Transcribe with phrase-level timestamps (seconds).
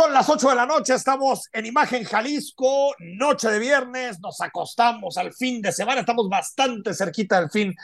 [0.00, 5.18] Son las 8 de la noche, estamos en Imagen Jalisco, noche de viernes, nos acostamos
[5.18, 7.74] al fin de semana, estamos bastante cerquita del fin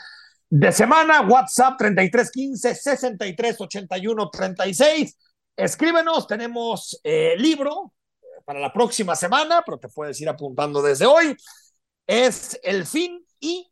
[0.49, 1.21] de semana.
[1.21, 5.15] WhatsApp 3315 6381 36.
[5.55, 7.93] Escríbenos, tenemos eh, libro
[8.43, 11.37] para la próxima semana, pero te puedes ir apuntando desde hoy.
[12.07, 13.71] Es El fin y,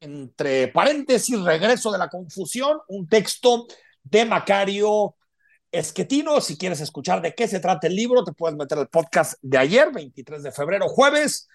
[0.00, 3.68] entre paréntesis, regreso de la confusión, un texto
[4.02, 5.14] de Macario
[5.74, 6.40] Esquetino.
[6.40, 9.58] Si quieres escuchar de qué se trata el libro, te puedes meter al podcast de
[9.58, 11.48] ayer, 23 de febrero, jueves,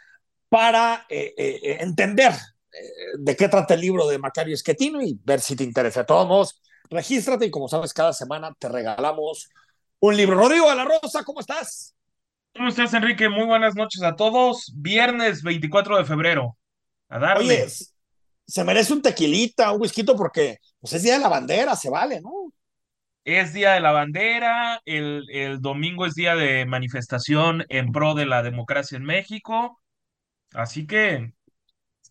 [0.50, 2.34] para eh, eh, entender
[2.72, 2.78] eh,
[3.18, 6.02] de qué trata el libro de Macario Esquetino y ver si te interesa.
[6.02, 9.50] De todos modos, regístrate y como sabes, cada semana te regalamos
[10.00, 10.38] un libro.
[10.38, 11.96] Rodrigo de la Rosa, ¿cómo estás?
[12.56, 13.30] ¿Cómo estás, Enrique?
[13.30, 14.72] Muy buenas noches a todos.
[14.76, 16.58] Viernes 24 de febrero.
[17.10, 17.64] A darle.
[17.64, 17.68] Oye,
[18.50, 22.20] se merece un tequilita, un whisky, porque pues, es día de la bandera, se vale,
[22.20, 22.52] ¿no?
[23.32, 28.26] Es día de la bandera, el, el domingo es día de manifestación en pro de
[28.26, 29.80] la democracia en México.
[30.52, 31.34] Así que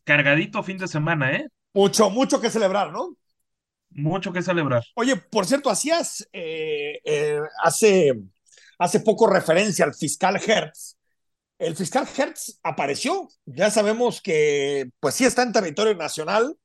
[0.04, 1.48] cargadito fin de semana, ¿eh?
[1.74, 3.16] Mucho, mucho que celebrar, ¿no?
[3.90, 4.84] Mucho que celebrar.
[4.94, 8.12] Oye, por cierto, hacías eh, eh, hace,
[8.78, 10.98] hace poco referencia al fiscal Hertz.
[11.58, 16.56] El fiscal Hertz apareció, ya sabemos que pues sí está en territorio nacional,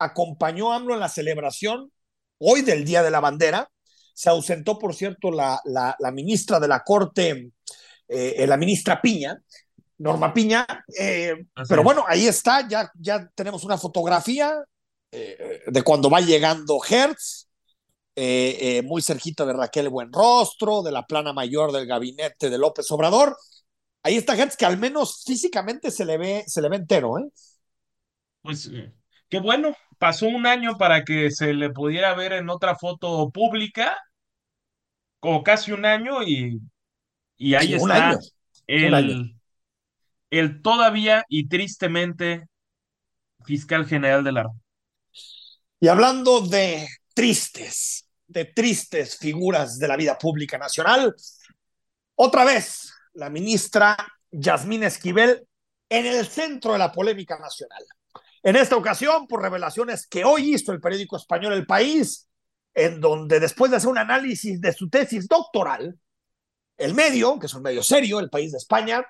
[0.00, 1.92] acompañó a AMLO en la celebración
[2.38, 3.70] hoy del Día de la Bandera,
[4.14, 7.52] se ausentó, por cierto, la, la, la ministra de la Corte,
[8.08, 9.40] eh, la ministra Piña,
[9.98, 10.66] Norma Piña,
[10.98, 11.34] eh,
[11.68, 14.56] pero bueno, ahí está, ya, ya tenemos una fotografía
[15.12, 17.48] eh, de cuando va llegando Hertz,
[18.16, 23.36] eh, muy cerquita de Raquel Buenrostro, de la plana mayor del gabinete de López Obrador.
[24.02, 27.28] Ahí está Hertz, que al menos físicamente se le ve, se le ve entero, ¿eh?
[28.42, 28.70] Pues
[29.28, 33.96] qué bueno, pasó un año para que se le pudiera ver en otra foto pública
[35.20, 36.60] como casi un año y,
[37.38, 38.18] y ahí Sí, está un año,
[38.80, 39.14] un año.
[39.14, 39.36] el,
[40.30, 42.46] el todavía y tristemente
[43.44, 44.44] fiscal general de la
[45.80, 51.14] Y hablando de tristes, de tristes figuras de la vida pública nacional,
[52.16, 53.96] otra vez la ministra
[54.30, 55.46] Yasmín Esquivel
[55.88, 57.84] en el centro de la polémica nacional.
[58.42, 62.28] En esta ocasión, por revelaciones que hoy hizo el periódico español El País,
[62.72, 65.98] en donde después de hacer un análisis de su tesis doctoral,
[66.78, 69.04] el medio, que es un medio serio, el país de España,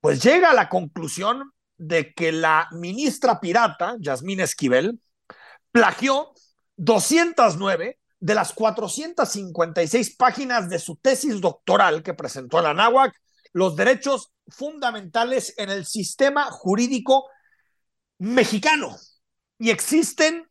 [0.00, 5.00] pues llega a la conclusión de que la ministra pirata, Yasmín Esquivel,
[5.72, 6.32] plagió
[6.76, 13.14] 209 de las 456 páginas de su tesis doctoral que presentó en la NAWAC,
[13.54, 17.26] los derechos fundamentales en el sistema jurídico
[18.20, 18.96] mexicano.
[19.58, 20.48] Y existen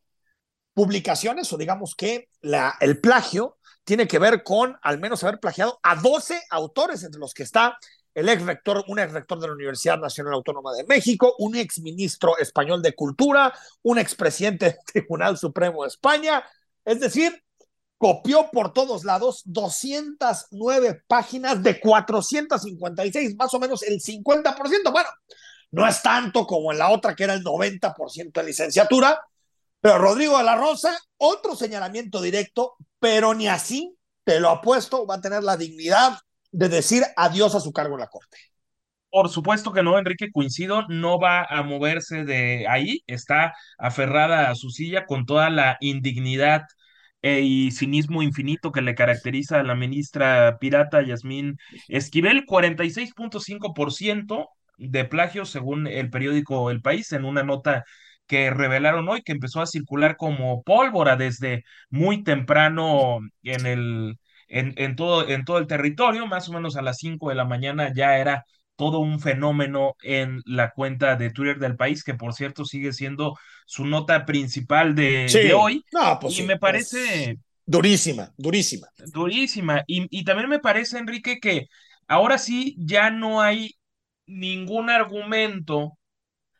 [0.74, 5.80] publicaciones, o digamos que la, el plagio tiene que ver con al menos haber plagiado
[5.82, 7.76] a 12 autores, entre los que está
[8.14, 11.80] el ex rector, un ex rector de la Universidad Nacional Autónoma de México, un ex
[11.80, 16.44] ministro español de Cultura, un ex presidente del Tribunal Supremo de España.
[16.84, 17.42] Es decir,
[17.98, 24.90] copió por todos lados 209 páginas de 456, más o menos el 50%.
[24.90, 25.08] Bueno,
[25.72, 29.20] no es tanto como en la otra, que era el 90% de licenciatura,
[29.80, 35.16] pero Rodrigo de la Rosa, otro señalamiento directo, pero ni así, te lo apuesto, va
[35.16, 36.18] a tener la dignidad
[36.52, 38.36] de decir adiós a su cargo en la Corte.
[39.10, 44.54] Por supuesto que no, Enrique, coincido, no va a moverse de ahí, está aferrada a
[44.54, 46.62] su silla con toda la indignidad
[47.22, 51.56] eh, y cinismo infinito que le caracteriza a la ministra pirata Yasmín
[51.88, 54.48] Esquivel, 46.5%
[54.88, 57.84] de plagio según el periódico El País en una nota
[58.26, 64.18] que revelaron hoy que empezó a circular como pólvora desde muy temprano en el
[64.50, 67.44] en, en, todo, en todo el territorio, más o menos a las 5 de la
[67.44, 68.44] mañana ya era
[68.76, 73.38] todo un fenómeno en la cuenta de Twitter del país, que por cierto sigue siendo
[73.66, 75.40] su nota principal de, sí.
[75.40, 75.84] de hoy.
[75.92, 77.36] No, pues y sí, me parece...
[77.66, 78.88] Durísima, durísima.
[79.12, 79.84] Durísima.
[79.86, 81.66] Y, y también me parece, Enrique, que
[82.08, 83.76] ahora sí ya no hay
[84.30, 85.96] ningún argumento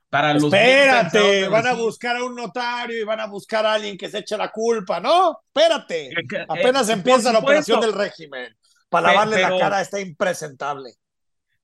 [0.09, 3.97] para los Espérate, van a buscar a un notario y van a buscar a alguien
[3.97, 5.39] que se eche la culpa, ¿no?
[5.55, 8.57] Espérate, Eh, eh, apenas empieza la operación del régimen.
[8.89, 10.95] Para lavarle pero- la cara está impresentable.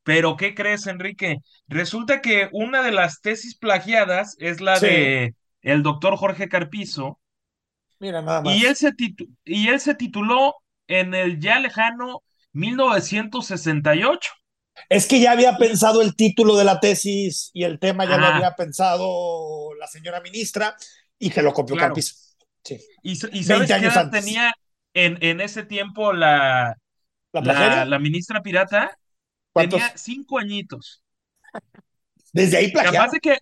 [0.04, 1.38] Pero ¿qué crees, Enrique?
[1.66, 4.86] Resulta que una de las tesis plagiadas es la Sí.
[4.86, 7.18] de el doctor Jorge Carpizo
[7.98, 8.54] Mira, nada más.
[8.54, 10.54] y él se titu- y él se tituló
[10.86, 14.30] en el ya lejano 1968.
[14.88, 18.26] Es que ya había pensado el título de la tesis y el tema ya lo
[18.26, 18.36] Ah.
[18.36, 20.76] había pensado la señora ministra
[21.18, 21.94] y que lo copió Claro.
[22.62, 22.78] Sí.
[23.02, 24.24] ¿Y, y 20 sabes años antes.
[24.24, 24.52] tenía
[24.94, 26.76] en, en ese tiempo la,
[27.32, 27.84] ¿La La, plagiaria?
[27.84, 28.98] la ministra pirata
[29.52, 29.80] ¿Cuántos?
[29.80, 31.02] tenía cinco añitos.
[32.32, 33.10] Desde ahí Capaz plagiaron.
[33.12, 33.38] de que,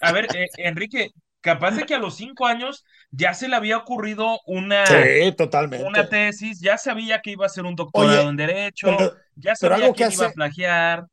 [0.00, 1.10] a ver, eh, Enrique,
[1.40, 5.36] capaz de que a los cinco años ya se le había ocurrido una, Sí, una
[5.36, 6.04] totalmente.
[6.04, 9.76] tesis, ya sabía que iba a hacer un doctorado Oye, en Derecho, pero, ya sabía
[9.76, 11.06] algo que quién iba a hace, plagiar,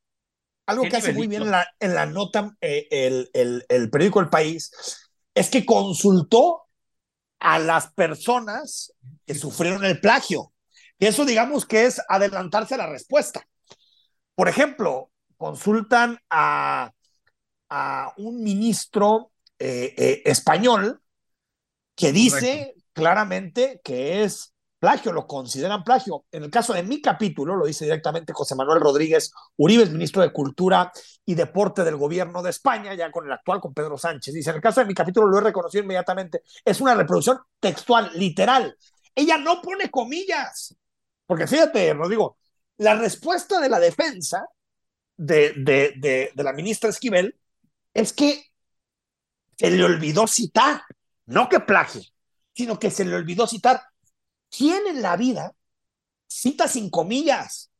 [0.66, 4.20] algo que hace muy bien en la, en la nota eh, el, el, el periódico
[4.20, 4.72] El País
[5.34, 6.64] es que consultó
[7.40, 8.94] a las personas
[9.26, 10.54] que sufrieron el plagio.
[10.98, 13.46] Y eso digamos que es adelantarse a la respuesta.
[14.34, 16.92] Por ejemplo, consultan a,
[17.70, 21.02] a un ministro eh, eh, español
[21.96, 22.14] que Correcto.
[22.14, 26.26] dice claramente que es plagio, lo consideran plagio.
[26.32, 30.22] En el caso de mi capítulo, lo dice directamente José Manuel Rodríguez Uribe, es ministro
[30.22, 30.92] de Cultura
[31.26, 34.34] y Deporte del gobierno de España, ya con el actual, con Pedro Sánchez.
[34.34, 38.12] Dice, en el caso de mi capítulo lo he reconocido inmediatamente, es una reproducción textual,
[38.14, 38.78] literal.
[39.16, 40.76] Ella no pone comillas,
[41.26, 42.38] porque fíjate, Rodrigo,
[42.78, 44.46] la respuesta de la defensa
[45.18, 47.36] de, de, de, de la ministra Esquivel
[47.94, 48.46] es que
[49.58, 50.82] se le olvidó citar,
[51.26, 52.14] no que plagie,
[52.54, 53.82] sino que se le olvidó citar.
[54.50, 55.54] ¿Quién en la vida
[56.28, 57.72] cita sin comillas?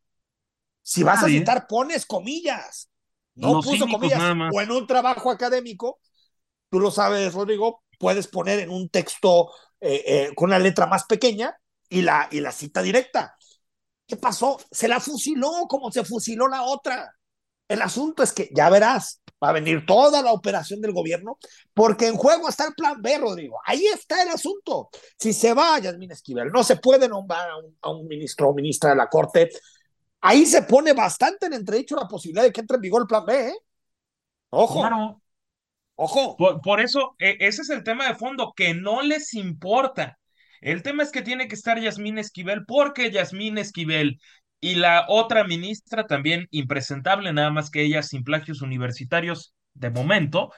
[0.82, 2.90] Si vas a citar, pones comillas.
[3.36, 4.22] No Los puso comillas.
[4.54, 6.00] O en un trabajo académico,
[6.70, 9.52] tú lo sabes, Rodrigo, puedes poner en un texto
[9.82, 11.58] eh, eh, con una letra más pequeña
[11.90, 13.36] y la, y la cita directa.
[14.08, 14.58] ¿Qué pasó?
[14.72, 17.16] Se la fusiló como se fusiló la otra.
[17.68, 21.38] El asunto es que ya verás, va a venir toda la operación del gobierno,
[21.74, 23.60] porque en juego está el plan B, Rodrigo.
[23.66, 24.90] Ahí está el asunto.
[25.18, 28.54] Si se va Yasmín Esquivel, no se puede nombrar a un, a un ministro o
[28.54, 29.50] ministra de la Corte.
[30.22, 33.26] Ahí se pone bastante en entredicho la posibilidad de que entre en vigor el plan
[33.26, 33.50] B.
[33.50, 33.56] ¿eh?
[34.50, 35.22] Ojo, Claro,
[35.96, 36.38] ojo.
[36.38, 40.18] por, por eso, e- ese es el tema de fondo, que no les importa.
[40.62, 44.20] El tema es que tiene que estar Yasmín Esquivel, porque Yasmín Esquivel
[44.72, 50.52] y la otra ministra, también impresentable, nada más que ella sin plagios universitarios de momento,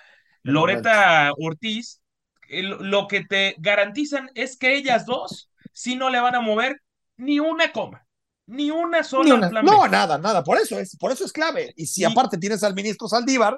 [0.44, 0.89] De momento.
[0.92, 2.01] Loreta Ortiz,
[2.50, 6.81] el- lo que te garantizan es que ellas dos sí no le van a mover
[7.18, 8.06] ni una coma,
[8.45, 9.71] ni una Ni sola al una- plan B.
[9.71, 10.44] No, nada, nada.
[10.44, 11.74] Por eso es, por eso es clave.
[11.75, 13.57] Y si Y- aparte tienes al ministro Saldívar,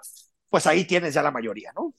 [0.50, 1.94] pues ahí tienes ya la mayoría, ¿no?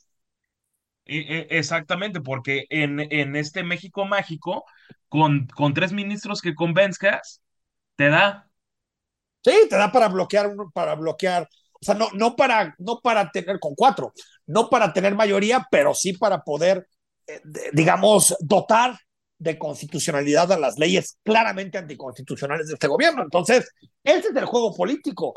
[1.06, 4.64] E- e- Exactamente, porque en, en este México mágico,
[5.08, 7.41] con, con tres ministros que convenzcas,
[8.00, 8.49] te da.
[9.44, 13.61] Sí, te da para bloquear, para bloquear, o sea, no, no, para, no para tener
[13.61, 14.14] con cuatro,
[14.47, 16.88] no para tener mayoría, pero sí para poder,
[17.26, 17.43] eh,
[17.75, 18.99] digamos, dotar
[19.37, 23.23] de constitucionalidad a las leyes claramente anticonstitucionales de este gobierno.
[23.23, 23.70] Entonces,
[24.03, 25.35] ese es el juego político.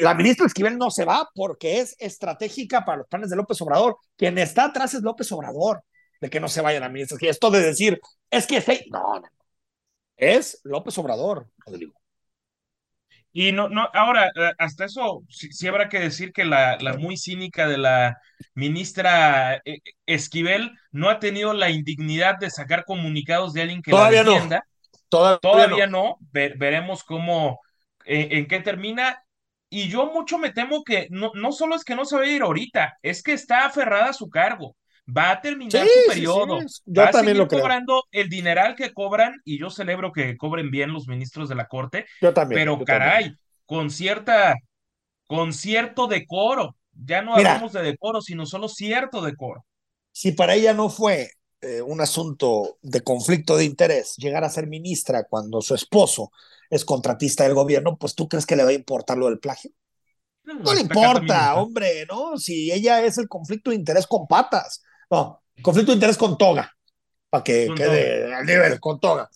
[0.00, 3.98] La ministra Esquivel no se va porque es estratégica para los planes de López Obrador.
[4.16, 5.82] Quien está atrás es López Obrador,
[6.22, 7.32] de que no se vaya la ministra Esquivel.
[7.32, 8.86] Esto de decir, es que se...
[8.90, 9.39] no, no.
[10.20, 11.94] Es López Obrador, Rodrigo.
[13.32, 16.94] Y no, no, ahora, eh, hasta eso, sí, sí habrá que decir que la, la
[16.96, 18.18] muy cínica de la
[18.54, 23.94] ministra eh, Esquivel no ha tenido la indignidad de sacar comunicados de alguien que Todavía
[23.94, 24.38] la no.
[24.38, 24.64] defienda.
[25.08, 25.88] Todavía, Todavía no.
[25.88, 27.60] no, Ve- veremos cómo,
[28.06, 29.22] eh, en qué termina.
[29.70, 32.26] Y yo mucho me temo que no, no solo es que no se va a
[32.28, 34.76] ir ahorita, es que está aferrada a su cargo.
[35.16, 37.62] Va a terminar Sí, su periodo, sí, yo va a también seguir lo creo.
[37.62, 41.66] cobrando el dineral que cobran, y yo celebro que cobren bien los ministros de la
[41.68, 42.62] corte, Yo también.
[42.62, 43.38] pero yo caray, también.
[43.66, 44.54] con cierta,
[45.26, 46.76] con cierto decoro.
[46.92, 47.36] Ya no Mira.
[47.36, 49.64] hablamos de decoro, sino solo cierto decoro.
[50.12, 51.30] Si para ella no fue
[51.60, 56.32] eh, un asunto de conflicto de interés llegar a ser ministra cuando su esposo
[56.70, 59.70] es contratista del gobierno, pues tú crees que le va a importar lo del plagio?
[60.44, 62.36] No le Esta carta importa, hombre, ¿no?
[62.38, 66.72] Si ella es el conflicto de interés con patas, no, conflicto de interés con toga,
[67.28, 69.28] para que Con quede al nivel, con toga.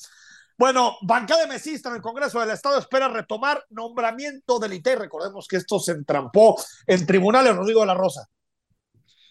[0.56, 4.96] Bueno, bancada de mesista en el Congreso del Estado espera retomar nombramiento del ITE.
[4.96, 8.28] Recordemos que esto se entrampó en tribunales, Rodrigo de la Rosa.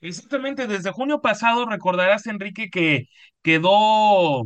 [0.02, 3.08] Exactamente, desde junio pasado recordarás, Enrique, que
[3.42, 4.44] quedó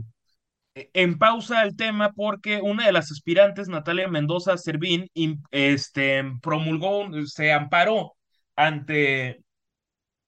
[0.76, 5.10] en pausa el tema porque una de las aspirantes, Natalia Mendoza Servín,
[5.50, 8.14] este, promulgó, se amparó
[8.56, 9.42] ante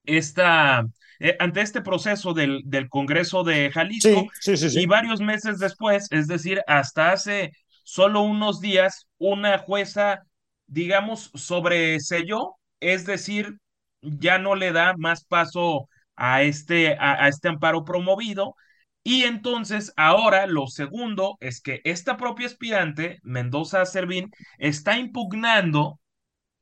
[0.03, 0.85] esta,
[1.19, 5.59] eh, ante este proceso del, del Congreso de Jalisco Sí, sí, sí, y varios meses
[5.59, 7.51] después, es decir, hasta hace
[7.83, 10.23] solo unos días, una jueza,
[10.67, 13.57] digamos, sobreselló, es decir,
[14.01, 18.55] ya no le da más paso a este, a, a este amparo promovido.
[19.03, 25.99] Y entonces ahora lo segundo es que esta propia aspirante, Mendoza Servín, está impugnando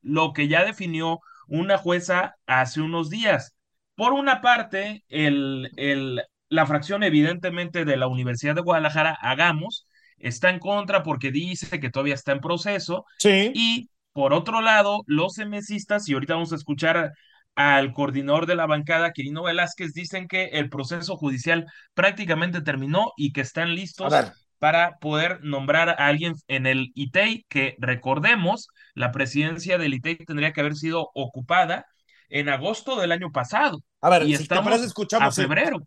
[0.01, 3.55] lo que ya definió una jueza hace unos días.
[3.97, 9.87] Por una parte, el, el, la fracción evidentemente de la Universidad de Guadalajara, Hagamos,
[10.19, 13.05] está en contra porque dice que todavía está en proceso.
[13.17, 13.51] Sí.
[13.55, 17.11] Y por otro lado, los emesistas, y ahorita vamos a escuchar
[17.55, 23.31] al coordinador de la bancada, Quirino Velázquez, dicen que el proceso judicial prácticamente terminó y
[23.31, 24.13] que están listos
[24.59, 30.53] para poder nombrar a alguien en el ITEI, que recordemos, la presidencia del ITEI tendría
[30.53, 31.87] que haber sido ocupada
[32.29, 33.79] en agosto del año pasado.
[34.01, 35.81] A ver, y si estamos te parece, escuchamos a febrero.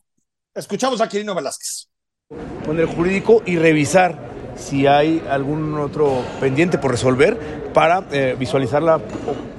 [0.55, 1.89] Escuchamos a Quirino Velázquez.
[2.65, 4.19] Con el jurídico y revisar
[4.57, 7.39] si hay algún otro pendiente por resolver
[7.73, 8.99] para eh, visualizar la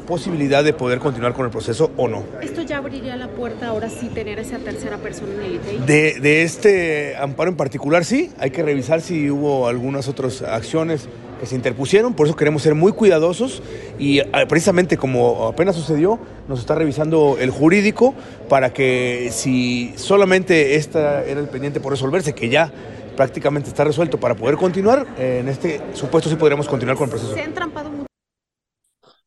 [0.06, 2.26] posibilidad de poder continuar con el proceso o no.
[2.42, 5.78] ¿Esto ya abriría la puerta ahora sí tener esa tercera persona en el ITEI?
[5.80, 11.08] De, de este amparo en particular sí, hay que revisar si hubo algunas otras acciones
[11.42, 13.64] que se interpusieron, por eso queremos ser muy cuidadosos
[13.98, 18.14] y ah, precisamente como apenas sucedió, nos está revisando el jurídico
[18.48, 22.72] para que si solamente esta era el pendiente por resolverse, que ya
[23.18, 27.34] prácticamente está resuelto para poder continuar, en este supuesto sí podríamos continuar con el proceso.
[27.34, 28.06] Se han trampado mucho.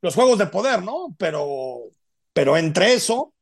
[0.01, 1.17] Los juegos de poder, ¿no?
[1.19, 1.79] Pero,
[2.33, 3.33] pero entre eso,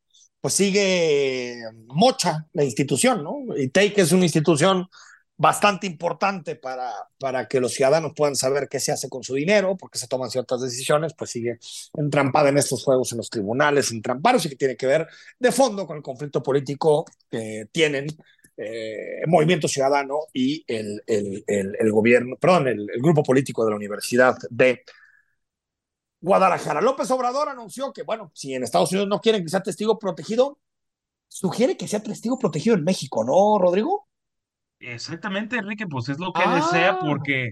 [0.41, 3.55] pues sigue mocha la institución, ¿no?
[3.55, 4.87] Y Take es una institución
[5.35, 9.75] bastante importante para, para que los ciudadanos puedan saber qué se hace con su dinero,
[9.77, 11.57] porque se toman ciertas decisiones, pues sigue
[11.95, 15.07] entrampada en estos juegos en los tribunales, entrampados y que tiene que ver
[15.39, 18.07] de fondo con el conflicto político que tienen
[18.57, 23.71] eh, el Movimiento Ciudadano y el, el, el, el gobierno, perdón, el, grupo político de
[23.71, 24.83] la Universidad de
[26.21, 26.79] Guadalajara.
[26.81, 30.59] López Obrador anunció que, bueno, si en Estados Unidos no quieren que sea testigo protegido,
[31.27, 34.07] sugiere que sea testigo protegido en México, ¿no, Rodrigo?
[34.85, 37.51] Exactamente, Enrique, pues es lo que desea porque...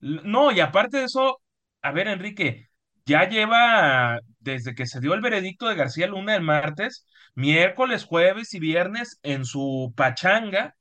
[0.00, 1.40] No, y aparte de eso,
[1.82, 2.68] a ver, Enrique,
[3.06, 8.54] ya lleva desde que se dio el veredicto de García Luna el martes, miércoles, jueves
[8.54, 10.76] y viernes en su pachanga,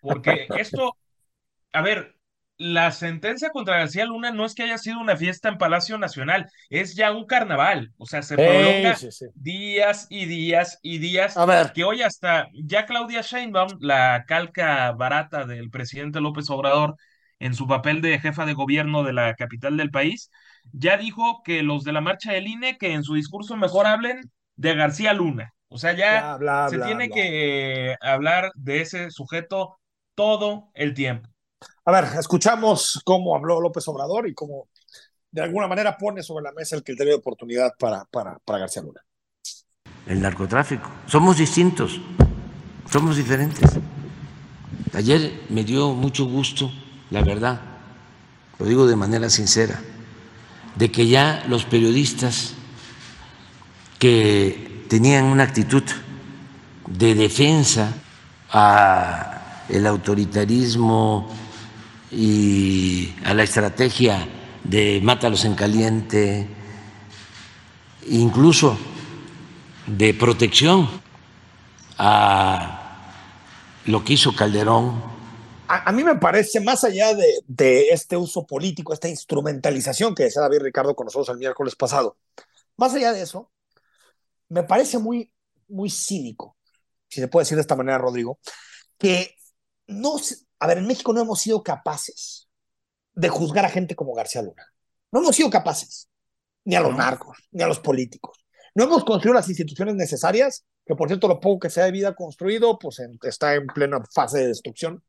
[0.00, 0.96] porque esto,
[1.72, 2.16] a ver,
[2.60, 6.46] la sentencia contra García Luna no es que haya sido una fiesta en Palacio Nacional,
[6.68, 9.26] es ya un carnaval, o sea, se prolonga sí, sí.
[9.34, 11.72] días y días y días, A ver.
[11.72, 16.96] que hoy hasta ya Claudia Sheinbaum, la calca barata del presidente López Obrador
[17.38, 20.30] en su papel de jefa de gobierno de la capital del país,
[20.72, 24.20] ya dijo que los de la marcha del INE, que en su discurso mejor hablen
[24.56, 29.10] de García Luna, o sea, ya Bla, bla, se bla, tiene que hablar de ese
[29.10, 29.78] sujeto
[30.14, 31.30] todo el tiempo.
[31.84, 34.68] A ver, escuchamos cómo habló López Obrador y cómo
[35.30, 38.82] de alguna manera pone sobre la mesa el criterio de oportunidad para, para, para García
[38.82, 39.00] Luna.
[40.06, 40.88] el narcotráfico.
[41.06, 42.00] Somos distintos,
[42.90, 43.78] somos diferentes.
[44.92, 46.70] Ayer me dio mucho gusto,
[47.10, 47.60] la verdad,
[48.58, 49.80] lo digo de manera sincera,
[50.74, 52.54] de que ya los periodistas
[53.98, 55.84] que tenían una actitud
[56.86, 57.92] de defensa
[58.50, 61.28] a el autoritarismo
[62.10, 64.28] y a la estrategia
[64.64, 66.46] de mátalos en caliente,
[68.08, 68.76] incluso
[69.86, 70.88] de protección
[71.98, 72.80] a
[73.86, 75.10] lo que hizo Calderón.
[75.68, 80.42] A, mí me parece, más allá de, de, este uso político, esta instrumentalización que decía
[80.42, 82.16] David Ricardo con nosotros el miércoles pasado,
[82.76, 83.52] más allá de eso,
[84.48, 85.32] me parece muy,
[85.68, 86.56] muy cínico,
[87.08, 88.40] si se puede decir de esta manera, Rodrigo,
[88.98, 89.36] que
[89.86, 90.16] no,
[90.60, 92.48] a ver, en México no hemos sido capaces
[93.14, 94.66] de juzgar a gente como García Luna.
[95.10, 96.08] No hemos sido capaces,
[96.64, 98.38] ni a los narcos, ni a los políticos.
[98.74, 101.92] No hemos construido las instituciones necesarias, que por cierto, lo poco que se ha de
[101.92, 105.02] vida construido, pues en, está en plena fase de destrucción.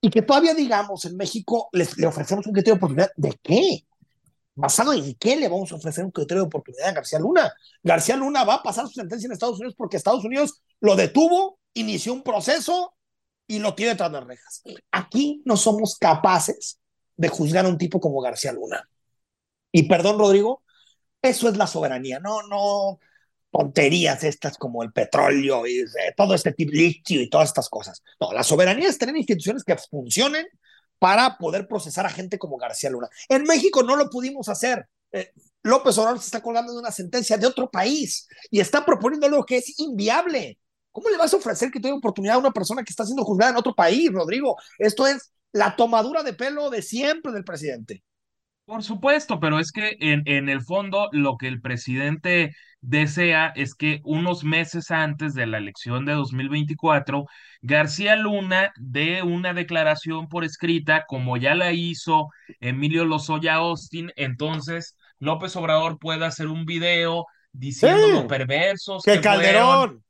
[0.00, 3.10] Y que todavía, digamos, en México les, le ofrecemos un criterio de oportunidad.
[3.16, 3.84] ¿De qué?
[4.54, 7.52] ¿Basado en qué le vamos a ofrecer un criterio de oportunidad a García Luna?
[7.82, 11.58] García Luna va a pasar su sentencia en Estados Unidos porque Estados Unidos lo detuvo,
[11.72, 12.94] inició un proceso
[13.46, 14.62] y lo tiene tras las rejas.
[14.90, 16.80] Aquí no somos capaces
[17.16, 18.88] de juzgar a un tipo como García Luna.
[19.72, 20.62] Y perdón, Rodrigo,
[21.22, 22.98] eso es la soberanía, no, no
[23.50, 28.02] tonterías estas como el petróleo y eh, todo este tipo litio y todas estas cosas.
[28.20, 30.46] No, la soberanía es tener instituciones que funcionen
[30.98, 33.08] para poder procesar a gente como García Luna.
[33.28, 34.88] En México no lo pudimos hacer.
[35.12, 35.32] Eh,
[35.62, 39.44] López Obrador se está colgando de una sentencia de otro país y está proponiendo algo
[39.44, 40.58] que es inviable.
[40.94, 43.50] ¿Cómo le vas a ofrecer que tenga oportunidad a una persona que está siendo juzgada
[43.50, 44.56] en otro país, Rodrigo?
[44.78, 48.04] Esto es la tomadura de pelo de siempre del presidente.
[48.64, 53.74] Por supuesto, pero es que en, en el fondo lo que el presidente desea es
[53.74, 57.26] que unos meses antes de la elección de 2024,
[57.60, 62.28] García Luna dé una declaración por escrita, como ya la hizo
[62.60, 69.20] Emilio Lozoya Austin, entonces López Obrador pueda hacer un video diciendo Sí, lo perversos Que
[69.20, 70.04] que fueron.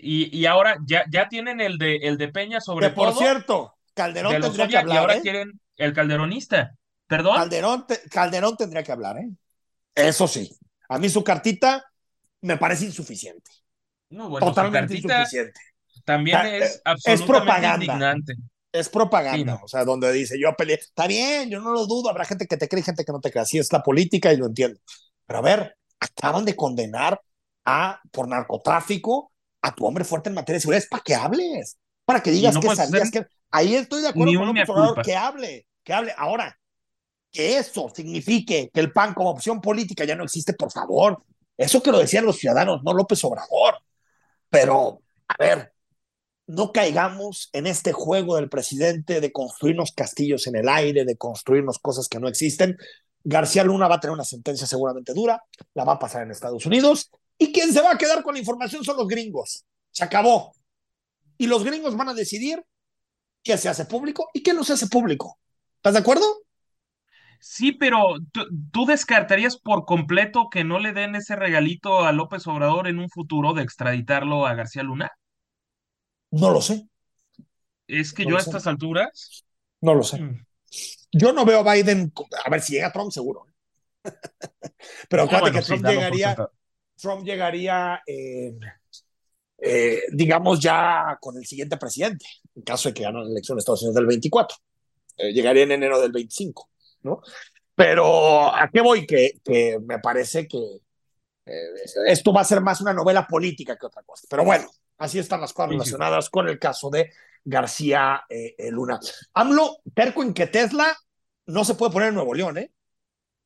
[0.00, 3.18] Y, y ahora ya, ya tienen el de, el de Peña sobre que por todo
[3.18, 5.20] cierto, de Calderón tendría que Lozoya y hablar, ahora ¿eh?
[5.20, 6.74] quieren el calderonista.
[7.06, 7.36] ¿Perdón?
[7.36, 9.30] Calderón, Calderón tendría que hablar, ¿eh?
[9.94, 10.56] Eso sí.
[10.88, 11.84] A mí su cartita
[12.42, 13.50] me parece insuficiente.
[14.10, 15.60] No, bueno, Totalmente insuficiente.
[16.04, 17.84] También es absolutamente es propaganda.
[17.84, 18.34] indignante.
[18.72, 20.76] Es propaganda, o sea, donde dice yo peleé.
[20.76, 23.20] Está bien, yo no lo dudo, habrá gente que te cree y gente que no
[23.20, 23.42] te cree.
[23.42, 24.78] Así es la política y lo entiendo.
[25.26, 27.20] Pero a ver, acaban de condenar
[27.64, 29.32] a por narcotráfico
[29.62, 30.82] a tu hombre fuerte en materia de seguridad.
[30.82, 33.26] Es para que hables, para que digas que sabías que.
[33.50, 36.14] Ahí estoy de acuerdo con López Obrador, que hable, que hable.
[36.16, 36.56] Ahora,
[37.32, 41.22] que eso signifique que el PAN como opción política ya no existe, por favor.
[41.56, 43.74] Eso que lo decían los ciudadanos, no López Obrador.
[44.48, 45.72] Pero, a ver,
[46.46, 51.78] no caigamos en este juego del presidente de construirnos castillos en el aire, de construirnos
[51.78, 52.76] cosas que no existen.
[53.22, 56.66] García Luna va a tener una sentencia seguramente dura, la va a pasar en Estados
[56.66, 59.64] Unidos, y quien se va a quedar con la información son los gringos.
[59.90, 60.52] Se acabó.
[61.38, 62.62] Y los gringos van a decidir
[63.42, 65.38] qué se hace público y qué no se hace público.
[65.76, 66.26] ¿Estás de acuerdo?
[67.40, 68.16] Sí, pero
[68.70, 73.08] ¿tú, descartarías por completo que no le den ese regalito a López Obrador en un
[73.08, 75.10] futuro de extraditarlo a García Luna?
[76.30, 76.86] No lo sé.
[77.86, 79.46] Es que yo a estas alturas.
[79.80, 80.20] No lo sé.
[80.20, 80.44] Mm.
[81.12, 82.12] Yo no veo a Biden.
[82.44, 83.46] A ver, si llega Trump, seguro.
[85.08, 86.36] Pero ah, acuérdate que Trump, llegaría,
[87.00, 88.02] Trump llegaría.
[88.06, 93.60] Eh, digamos, ya con el siguiente presidente, en caso de que gane la elección de
[93.60, 94.56] Estados Unidos del 24.
[95.18, 96.70] Eh, llegaría en enero del 25,
[97.02, 97.20] ¿no?
[97.74, 99.06] Pero ¿a qué voy?
[99.06, 100.58] Que, que me parece que
[101.46, 101.68] eh,
[102.06, 104.26] esto va a ser más una novela política que otra cosa.
[104.30, 107.10] Pero bueno, Así están las cosas relacionadas con el caso de
[107.42, 109.00] García eh, eh, Luna.
[109.32, 110.94] AMLO, terco en que Tesla
[111.46, 112.70] no se puede poner en Nuevo León, ¿eh?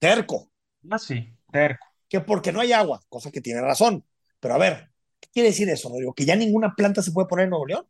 [0.00, 0.50] Terco.
[0.90, 1.86] Ah, sí, terco.
[2.14, 4.04] Que porque no hay agua, cosa que tiene razón.
[4.38, 6.14] Pero a ver, ¿qué quiere decir eso, Rodrigo?
[6.14, 7.88] ¿Que ya ninguna planta se puede poner en Nuevo León?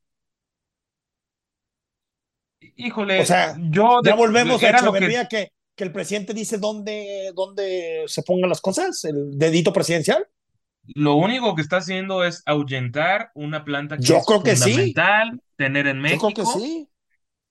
[2.58, 5.26] Híjole, o sea, yo ya volvemos a lo que...
[5.28, 5.52] que...
[5.76, 10.26] que el presidente dice dónde, dónde se pongan las cosas, el dedito presidencial.
[10.94, 15.38] Lo único que está haciendo es ahuyentar una planta que Yo es creo que fundamental
[15.56, 16.30] tener en México.
[16.30, 16.88] Yo creo que sí.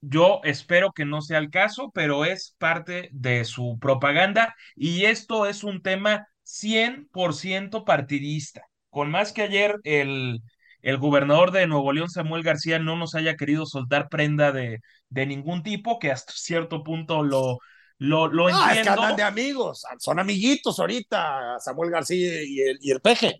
[0.01, 5.45] Yo espero que no sea el caso, pero es parte de su propaganda y esto
[5.45, 8.67] es un tema 100% partidista.
[8.89, 10.41] Con más que ayer el,
[10.81, 15.25] el gobernador de Nuevo León, Samuel García, no nos haya querido soltar prenda de, de
[15.25, 17.57] ningún tipo, que hasta cierto punto lo,
[17.97, 18.73] lo, lo entiendo.
[18.73, 23.39] Es que andan de amigos, son amiguitos ahorita, Samuel García y el, y el peje.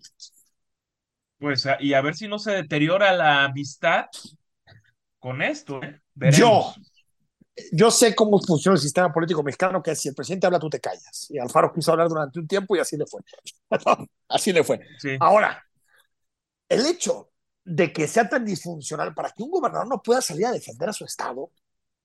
[1.38, 4.06] Pues, y a ver si no se deteriora la amistad
[5.20, 5.80] con esto.
[5.82, 6.00] ¿eh?
[6.36, 6.74] Yo,
[7.72, 10.80] yo sé cómo funciona el sistema político mexicano, que si el presidente habla, tú te
[10.80, 11.26] callas.
[11.30, 13.20] Y Alfaro quiso hablar durante un tiempo y así le fue.
[14.28, 14.80] así le fue.
[15.20, 15.64] Ahora,
[16.68, 17.30] el hecho
[17.64, 20.92] de que sea tan disfuncional para que un gobernador no pueda salir a defender a
[20.92, 21.50] su estado,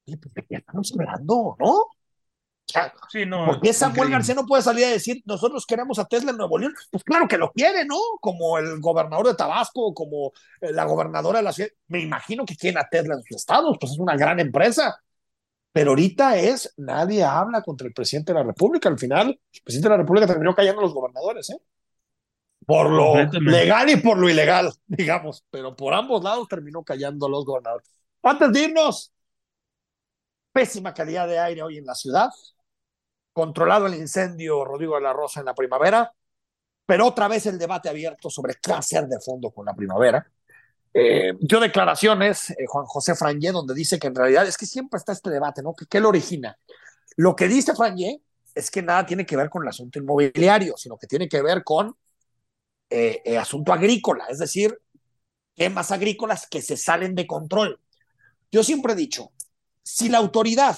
[0.05, 1.85] pues, ya estamos esperando, ¿no?
[3.11, 6.31] Sí, no, ¿Por qué Samuel García no puede salir a decir nosotros queremos a Tesla
[6.31, 6.75] en Nuevo León?
[6.91, 7.97] Pues claro que lo quiere, ¿no?
[8.21, 11.71] Como el gobernador de Tabasco, como eh, la gobernadora de la ciudad.
[11.87, 15.01] Me imagino que quieren a Tesla en sus estados, pues es una gran empresa.
[15.71, 18.89] Pero ahorita es, nadie habla contra el presidente de la República.
[18.89, 21.61] Al final, el presidente de la República terminó cayendo a los gobernadores, ¿eh?
[22.65, 25.43] Por lo legal y por lo ilegal, digamos.
[25.49, 27.87] Pero por ambos lados terminó callando a los gobernadores.
[28.21, 29.13] Antes de irnos,
[30.51, 32.29] pésima calidad de aire hoy en la ciudad
[33.39, 36.13] controlado el incendio Rodrigo de la Rosa en la primavera,
[36.85, 40.29] pero otra vez el debate abierto sobre qué hacer de fondo con la primavera.
[40.93, 44.97] Eh, yo declaraciones, eh, Juan José Frangé, donde dice que en realidad es que siempre
[44.97, 45.75] está este debate, ¿no?
[45.75, 46.57] ¿Qué, lo origina?
[47.15, 48.21] Lo que dice Frangé
[48.55, 51.63] es que nada tiene que ver con el asunto inmobiliario, sino que tiene que ver
[51.63, 51.95] con
[52.89, 54.77] eh, el asunto agrícola, es decir,
[55.55, 57.79] temas agrícolas que se salen de control.
[58.51, 59.31] Yo siempre he dicho,
[59.83, 60.77] si la autoridad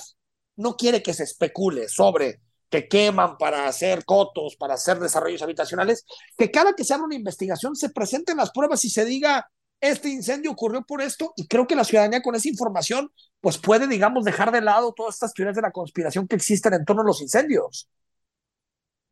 [0.57, 6.05] no quiere que se especule sobre que queman para hacer cotos, para hacer desarrollos habitacionales,
[6.37, 9.49] que cada que se haga una investigación se presenten las pruebas y se diga,
[9.81, 13.87] este incendio ocurrió por esto, y creo que la ciudadanía con esa información, pues puede,
[13.87, 17.05] digamos, dejar de lado todas estas teorías de la conspiración que existen en torno a
[17.05, 17.89] los incendios.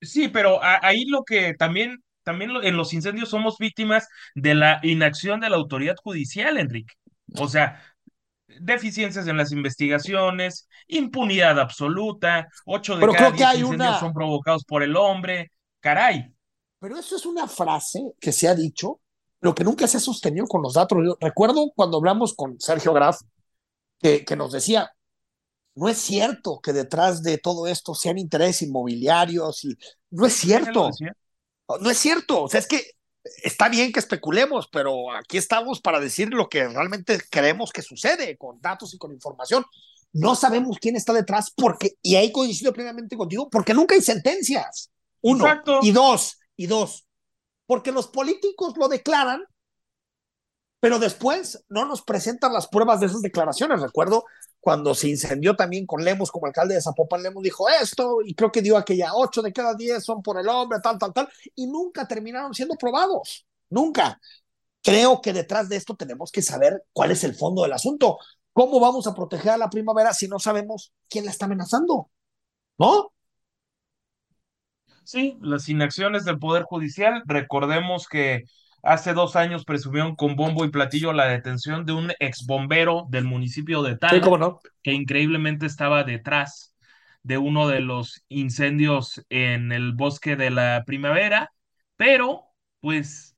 [0.02, 5.42] Sí, pero ahí lo que también, también en los incendios somos víctimas de la inacción
[5.42, 6.94] de la autoridad judicial, Enrique.
[7.38, 7.84] O sea,
[8.62, 14.96] deficiencias en las investigaciones, impunidad absoluta, ocho de cada diez incendios son provocados por el
[14.96, 16.34] hombre, caray.
[16.80, 19.02] Pero eso es una frase que se ha dicho,
[19.42, 20.98] lo que nunca se ha sostenido con los datos.
[21.20, 23.22] recuerdo cuando hablamos con Sergio Graf,
[24.00, 24.92] que, que nos decía,
[25.76, 29.78] no es cierto que detrás de todo esto sean intereses inmobiliarios y
[30.12, 30.90] no es cierto.
[31.80, 32.44] No es cierto.
[32.44, 32.84] O sea, es que
[33.44, 38.38] está bien que especulemos, pero aquí estamos para decir lo que realmente creemos que sucede,
[38.38, 39.66] con datos y con información.
[40.12, 44.90] no sabemos quién está detrás porque, y ahí coincido plenamente contigo, porque nunca hay sentencias.
[45.22, 45.46] Uno.
[45.46, 45.80] Exacto.
[45.84, 47.06] Y dos, y dos,
[47.70, 49.44] porque los políticos lo declaran,
[50.80, 53.80] pero después no nos presentan las pruebas de esas declaraciones.
[53.80, 54.26] Recuerdo
[54.60, 58.52] cuando se incendió también con Lemos como alcalde de Zapopan, Lemos dijo esto y creo
[58.52, 61.68] que dio aquella ocho de cada diez son por el hombre, tal, tal, tal, y
[61.68, 64.20] nunca terminaron siendo probados, nunca.
[64.82, 68.18] Creo que detrás de esto tenemos que saber cuál es el fondo del asunto.
[68.52, 72.10] ¿Cómo vamos a proteger a la primavera si no sabemos quién la está amenazando?
[72.80, 73.14] ¿No?
[75.12, 77.24] Sí, las inacciones del Poder Judicial.
[77.26, 78.44] Recordemos que
[78.84, 83.26] hace dos años presumieron con bombo y platillo la detención de un ex bombero del
[83.26, 84.60] municipio de Tala, Sí, no.
[84.84, 86.76] que increíblemente estaba detrás
[87.24, 91.52] de uno de los incendios en el bosque de la primavera,
[91.98, 92.44] pero
[92.80, 93.36] pues,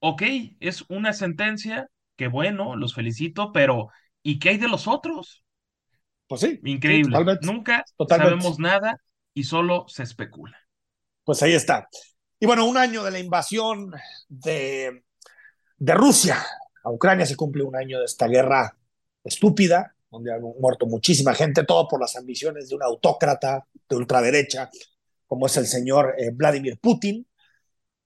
[0.00, 0.22] ok,
[0.60, 3.90] es una sentencia, que bueno, los felicito, pero
[4.22, 5.44] ¿y qué hay de los otros?
[6.26, 6.66] Pues sí.
[6.84, 7.00] sí, Increíble.
[7.00, 7.40] totalmente.
[7.40, 8.46] Nunca Totalmente.
[8.46, 8.96] sabemos nada
[9.34, 10.58] y solo se especula.
[11.28, 11.86] Pues ahí está.
[12.40, 13.92] Y bueno, un año de la invasión
[14.30, 15.02] de,
[15.78, 16.42] Rusia
[16.82, 18.74] a Ucrania se cumple un año de esta guerra
[19.22, 24.70] estúpida, donde han muerto muchísima gente, todo por las ambiciones de un autócrata de ultraderecha,
[25.26, 27.26] como es el señor eh, Vladimir Putin,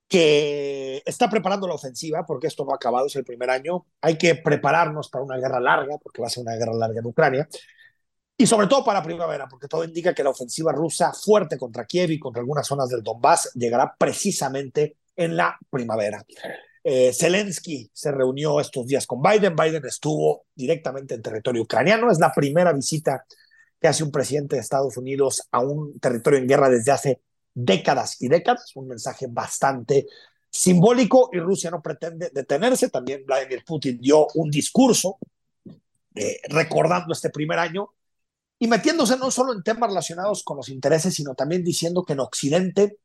[0.05, 3.85] que está preparando la ofensiva, porque esto no ha acabado, es el primer año.
[4.01, 7.05] Hay que prepararnos para una guerra larga, porque va a ser una guerra larga en
[7.05, 7.47] Ucrania.
[8.43, 12.11] Y sobre todo para primavera, porque todo indica que la ofensiva rusa fuerte contra Kiev
[12.11, 16.25] y contra algunas zonas del Donbass llegará precisamente en la primavera.
[16.83, 19.55] Eh, Zelensky se reunió estos días con Biden.
[19.55, 22.11] Biden estuvo directamente en territorio ucraniano.
[22.11, 23.23] Es la primera visita
[23.79, 27.21] que hace un presidente de Estados Unidos a un territorio en guerra desde hace
[27.53, 28.75] décadas y décadas.
[28.75, 30.05] Un mensaje bastante
[30.49, 32.89] simbólico y Rusia no pretende detenerse.
[32.89, 35.17] También Vladimir Putin dio un discurso
[36.13, 37.89] eh, recordando este primer año
[38.63, 42.21] y metiéndose no solo en temas relacionados con los intereses, sino también diciendo que en
[42.21, 42.99] Occidente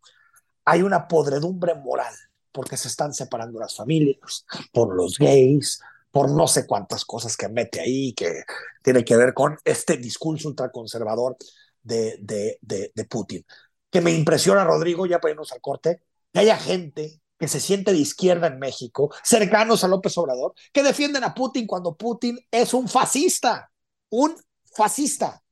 [0.65, 2.15] hay una podredumbre moral,
[2.53, 5.81] porque se están separando las familias, por los gays,
[6.13, 8.45] por no sé cuántas cosas que mete ahí, que
[8.85, 11.37] tiene que ver con este discurso ultraconservador
[11.83, 13.45] de, de, de, Putin.
[13.91, 17.91] Que me impresiona, Rodrigo, ya para irnos al corte, que haya gente que se siente
[17.91, 22.73] de izquierda en México, cercanos a López Obrador, que defienden a Putin cuando Putin es
[22.75, 23.73] un fascista,
[24.11, 24.37] un
[24.73, 25.43] fascista.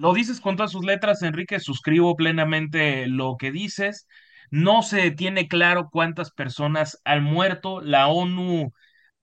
[0.00, 4.06] Lo dices con todas sus letras, Enrique, suscribo plenamente lo que dices.
[4.50, 7.82] No se tiene claro cuántas personas han muerto.
[7.82, 8.72] La ONU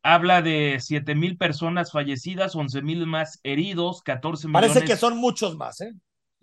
[0.04, 4.70] habla de siete mil personas fallecidas, once mil más heridos, 14 millones.
[4.70, 5.94] Parece que son muchos más, ¿eh?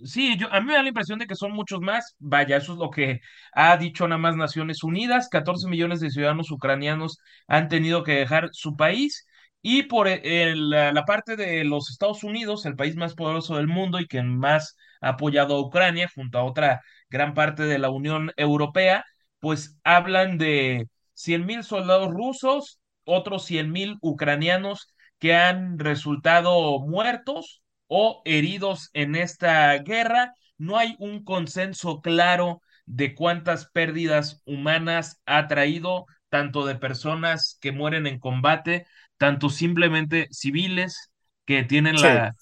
[0.03, 2.17] Sí, yo, a mí me da la impresión de que son muchos más.
[2.19, 3.21] Vaya, eso es lo que
[3.53, 5.29] ha dicho nada más Naciones Unidas.
[5.29, 9.29] 14 millones de ciudadanos ucranianos han tenido que dejar su país.
[9.67, 14.07] Y por la, parte de los Estados Unidos, el país más poderoso del mundo y
[14.07, 19.07] que más ha apoyado a Ucrania, junto a otra gran parte de la Unión Europea,
[19.41, 27.63] pues hablan de 100 mil soldados rusos, otros 100 mil ucranianos que han resultado muertos
[27.87, 30.35] o heridos en esta guerra.
[30.59, 37.73] No hay un consenso claro de cuántas pérdidas humanas ha traído, tanto de personas que
[37.73, 38.87] mueren en combate,
[39.19, 41.11] tanto simplemente civiles
[41.45, 42.05] que tienen sí.
[42.05, 42.35] la,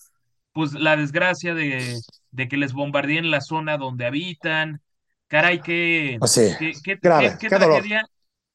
[0.53, 1.99] pues, la desgracia de,
[2.31, 4.81] de, que les bombardeen la zona donde habitan.
[5.29, 8.07] Caray, qué, pues qué, qué, Grave, qué, qué tragedia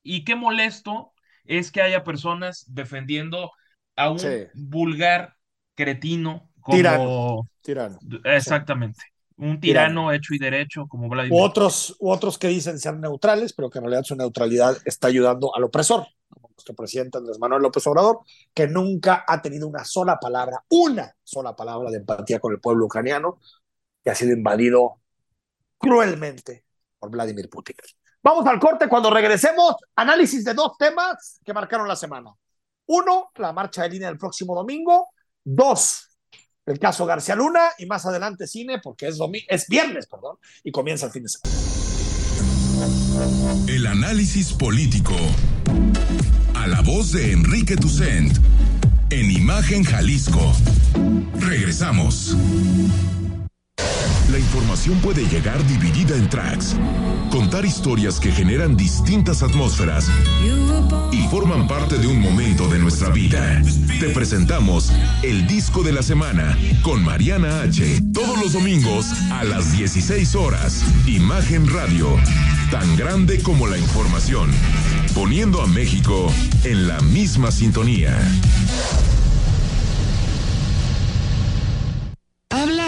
[0.03, 1.11] y qué molesto
[1.45, 3.51] es que haya personas defendiendo
[3.95, 4.47] a un sí.
[4.53, 5.35] vulgar
[5.75, 6.77] cretino como...
[6.77, 7.49] Tirano.
[7.61, 7.99] tirano.
[8.23, 8.99] Exactamente.
[9.01, 9.11] Sí.
[9.39, 11.39] Un tirano, tirano, hecho y derecho como Vladimir.
[11.39, 15.07] U otros, u otros que dicen ser neutrales, pero que en realidad su neutralidad está
[15.07, 16.07] ayudando al opresor
[16.57, 18.21] nuestro presidente Andrés Manuel López Obrador,
[18.53, 22.85] que nunca ha tenido una sola palabra, una sola palabra de empatía con el pueblo
[22.85, 23.39] ucraniano,
[24.03, 24.99] que ha sido invadido
[25.77, 26.65] cruelmente
[26.97, 27.75] por Vladimir Putin.
[28.23, 29.75] Vamos al corte cuando regresemos.
[29.95, 32.33] Análisis de dos temas que marcaron la semana.
[32.87, 35.09] Uno, la marcha de línea del próximo domingo.
[35.43, 36.09] Dos,
[36.65, 37.69] el caso García Luna.
[37.77, 41.55] Y más adelante cine, porque es, es viernes, perdón, y comienza el fin de semana.
[43.67, 45.13] El análisis político
[46.63, 48.37] a la voz de Enrique Tucent
[49.11, 50.53] en Imagen Jalisco.
[51.39, 52.35] Regresamos.
[54.31, 56.75] La información puede llegar dividida en tracks,
[57.31, 60.09] contar historias que generan distintas atmósferas
[61.11, 63.61] y forman parte de un momento de nuestra vida.
[63.99, 64.91] Te presentamos
[65.23, 68.01] el disco de la semana con Mariana H.
[68.13, 70.83] Todos los domingos a las 16 horas.
[71.05, 72.17] Imagen Radio,
[72.71, 74.51] tan grande como la información,
[75.13, 76.31] poniendo a México
[76.63, 78.17] en la misma sintonía.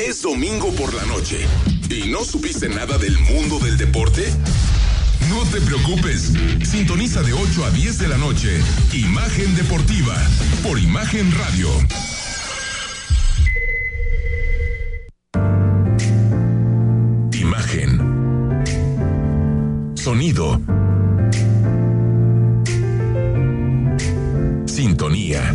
[0.00, 1.46] Es domingo por la noche
[1.90, 4.24] y no supiste nada del mundo del deporte.
[5.28, 6.32] No te preocupes,
[6.64, 8.60] sintoniza de 8 a 10 de la noche.
[8.94, 10.16] Imagen Deportiva
[10.62, 11.68] por Imagen Radio.
[17.32, 18.00] Imagen.
[19.96, 20.60] Sonido.
[24.64, 25.54] Sintonía.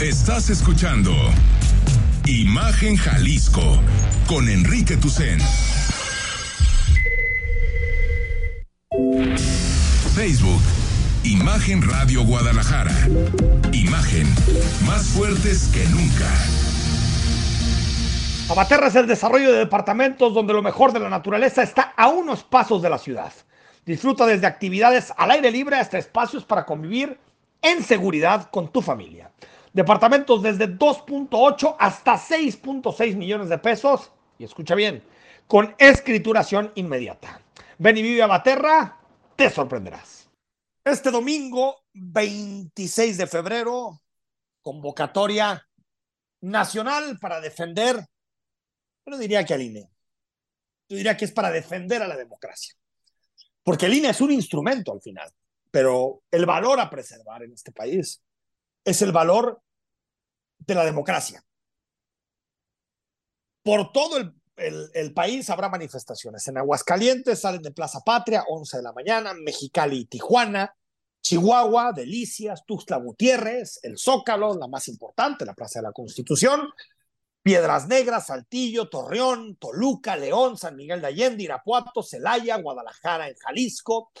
[0.00, 1.12] Estás escuchando
[2.26, 3.60] Imagen Jalisco
[4.26, 5.38] con Enrique Tucen.
[10.14, 10.62] Facebook,
[11.22, 12.94] Imagen Radio Guadalajara.
[13.74, 14.26] Imagen,
[14.86, 16.30] más fuertes que nunca.
[18.48, 22.42] Abaterra es el desarrollo de departamentos donde lo mejor de la naturaleza está a unos
[22.42, 23.34] pasos de la ciudad.
[23.84, 27.18] Disfruta desde actividades al aire libre hasta espacios para convivir
[27.60, 29.30] en seguridad con tu familia.
[29.72, 34.10] Departamentos desde 2.8 hasta 6.6 millones de pesos.
[34.38, 35.02] Y escucha bien,
[35.46, 37.42] con escrituración inmediata.
[37.78, 39.00] Ven y vive a Baterra,
[39.36, 40.28] te sorprenderás.
[40.84, 44.00] Este domingo, 26 de febrero,
[44.62, 45.66] convocatoria
[46.42, 49.90] nacional para defender, yo no diría que al INE,
[50.88, 52.74] yo diría que es para defender a la democracia.
[53.62, 55.30] Porque el INE es un instrumento al final,
[55.70, 58.22] pero el valor a preservar en este país
[58.84, 59.62] es el valor
[60.58, 61.44] de la democracia.
[63.62, 64.18] Por todo
[64.56, 66.46] el, país habrá manifestaciones.
[66.48, 70.74] En Aguascalientes salen de Plaza Patria, 11 de la mañana, Mexicali y Tijuana,
[71.22, 76.68] Chihuahua, Delicias, Tuxtla Gutiérrez, el Zócalo, la más importante, la Plaza de la Constitución,
[77.42, 84.12] Piedras Negras, Saltillo, Torreón, Toluca, León, San Miguel de Allende, Irapuato, Celaya, Guadalajara en Jalisco,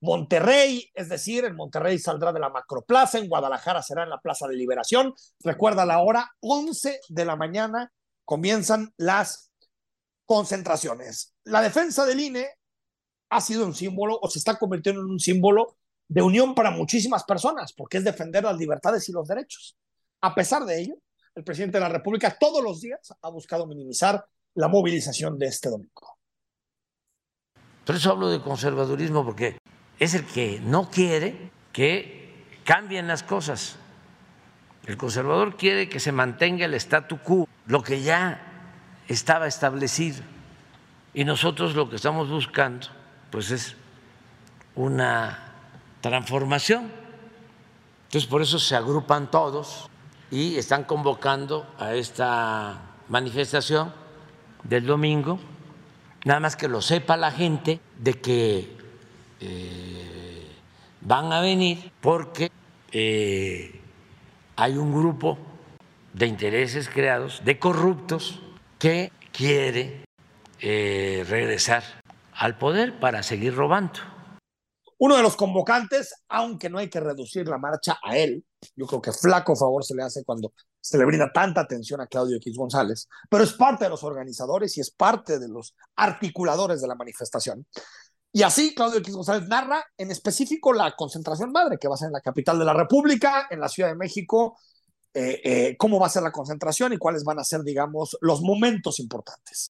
[0.00, 4.46] Monterrey, es decir, en Monterrey saldrá de la Macroplaza, en Guadalajara será en la Plaza
[4.46, 5.14] de Liberación.
[5.40, 7.92] Recuerda la hora 11 de la mañana
[8.24, 9.50] comienzan las
[10.26, 11.34] concentraciones.
[11.44, 12.46] La defensa del INE
[13.30, 17.24] ha sido un símbolo o se está convirtiendo en un símbolo de unión para muchísimas
[17.24, 19.76] personas, porque es defender las libertades y los derechos.
[20.20, 20.94] A pesar de ello,
[21.34, 25.70] el presidente de la República todos los días ha buscado minimizar la movilización de este
[25.70, 26.18] domingo.
[27.84, 29.56] Por eso hablo de conservadurismo, porque
[29.98, 33.76] es el que no quiere que cambien las cosas.
[34.86, 38.40] El conservador quiere que se mantenga el statu quo, lo que ya
[39.08, 40.22] estaba establecido.
[41.14, 42.88] Y nosotros lo que estamos buscando,
[43.30, 43.76] pues es
[44.74, 45.52] una
[46.00, 46.90] transformación.
[48.06, 49.90] Entonces, por eso se agrupan todos
[50.30, 53.92] y están convocando a esta manifestación
[54.62, 55.38] del domingo,
[56.24, 58.77] nada más que lo sepa la gente de que
[59.40, 60.46] eh,
[61.00, 62.50] van a venir porque
[62.92, 63.80] eh,
[64.56, 65.38] hay un grupo
[66.12, 68.40] de intereses creados, de corruptos,
[68.78, 70.04] que quiere
[70.60, 71.82] eh, regresar
[72.32, 74.00] al poder para seguir robando.
[75.00, 79.00] Uno de los convocantes, aunque no hay que reducir la marcha a él, yo creo
[79.00, 82.56] que flaco favor se le hace cuando se le brinda tanta atención a Claudio X
[82.56, 86.96] González, pero es parte de los organizadores y es parte de los articuladores de la
[86.96, 87.66] manifestación.
[88.32, 92.06] Y así Claudio X González narra en específico la concentración madre, que va a ser
[92.06, 94.58] en la capital de la República, en la Ciudad de México,
[95.14, 98.42] eh, eh, cómo va a ser la concentración y cuáles van a ser, digamos, los
[98.42, 99.72] momentos importantes.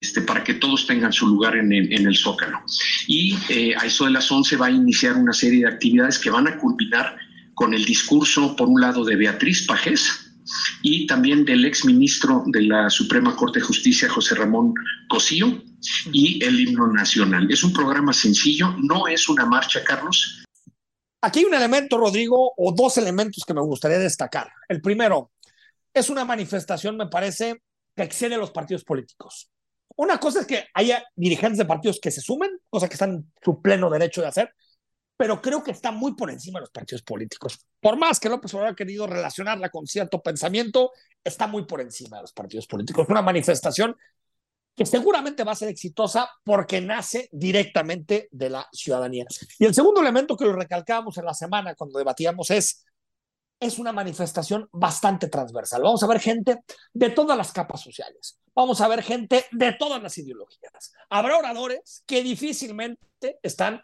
[0.00, 2.60] Este, para que todos tengan su lugar en el, Zócalo.
[3.06, 6.30] Y eh, a eso de las 11 va a iniciar una serie de actividades que
[6.30, 7.16] van a culminar
[7.54, 10.23] con el discurso, por un lado, de Beatriz Pajés,
[10.82, 14.74] y también del exministro de la Suprema Corte de Justicia, José Ramón
[15.08, 15.62] Cosío,
[16.12, 17.50] y el himno nacional.
[17.50, 20.44] Es un programa sencillo, no es una marcha, Carlos.
[21.22, 24.50] Aquí hay un elemento, Rodrigo, o dos elementos que me gustaría destacar.
[24.68, 25.30] El primero,
[25.92, 27.62] es una manifestación, me parece,
[27.96, 29.50] que excede los partidos políticos.
[29.96, 33.32] Una cosa es que haya dirigentes de partidos que se sumen, cosa que están en
[33.42, 34.54] su pleno derecho de hacer,
[35.16, 37.58] pero creo que está muy por encima de los partidos políticos.
[37.80, 42.16] Por más que López Obrador ha querido relacionarla con cierto pensamiento, está muy por encima
[42.16, 43.06] de los partidos políticos.
[43.08, 43.96] Una manifestación
[44.74, 49.24] que seguramente va a ser exitosa porque nace directamente de la ciudadanía.
[49.58, 52.84] Y el segundo elemento que lo recalcábamos en la semana cuando debatíamos es,
[53.60, 55.82] es una manifestación bastante transversal.
[55.82, 58.40] Vamos a ver gente de todas las capas sociales.
[58.52, 60.92] Vamos a ver gente de todas las ideologías.
[61.08, 63.80] Habrá oradores que difícilmente están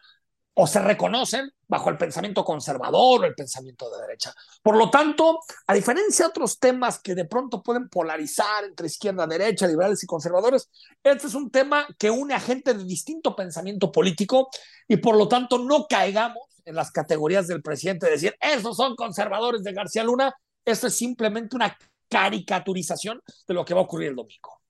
[0.63, 4.35] o se reconocen bajo el pensamiento conservador o el pensamiento de derecha.
[4.63, 9.27] Por lo tanto, a diferencia de otros temas que de pronto pueden polarizar entre izquierda,
[9.27, 10.69] derecha, liberales y conservadores,
[11.03, 14.51] este es un tema que une a gente de distinto pensamiento político
[14.87, 18.97] y por lo tanto no caigamos en las categorías del presidente de decir, esos son
[18.97, 20.35] conservadores de García Luna.
[20.63, 21.75] Esto es simplemente una
[22.11, 24.61] caricaturización de lo que va a ocurrir el domingo.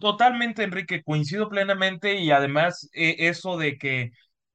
[0.00, 4.12] Totalmente, Enrique, coincido plenamente y además eh, eso de que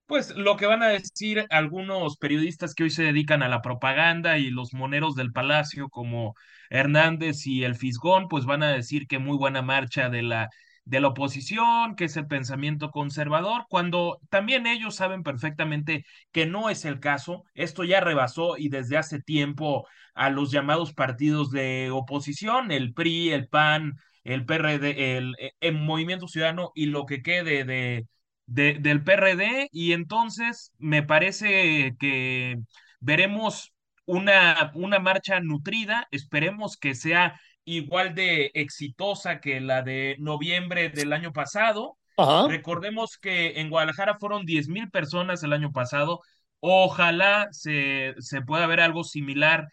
[0.10, 4.40] pues lo que van a decir algunos periodistas que hoy se dedican a la propaganda
[4.40, 6.34] y los moneros del palacio como
[6.72, 10.50] Hernández y el Fisgón, pues van a decir que muy buena marcha de la
[10.86, 16.72] de la oposición, que es el pensamiento conservador, cuando también ellos saben perfectamente que no
[16.72, 17.44] es el caso.
[17.54, 23.32] Esto ya rebasó y desde hace tiempo a los llamados partidos de oposición, el PRI,
[23.32, 23.94] el PAN,
[24.24, 28.08] el PRD, el, el eh, Movimiento Ciudadano y lo que quede de
[28.50, 32.58] del PRD y entonces me parece que
[33.00, 33.74] veremos
[34.06, 41.14] una, una marcha nutrida, esperemos que sea igual de exitosa que la de noviembre del
[41.14, 41.98] año pasado.
[42.42, 46.22] Recordemos que en Guadalajara fueron 10 mil personas el año pasado.
[46.60, 49.68] Ojalá se, se pueda ver algo similar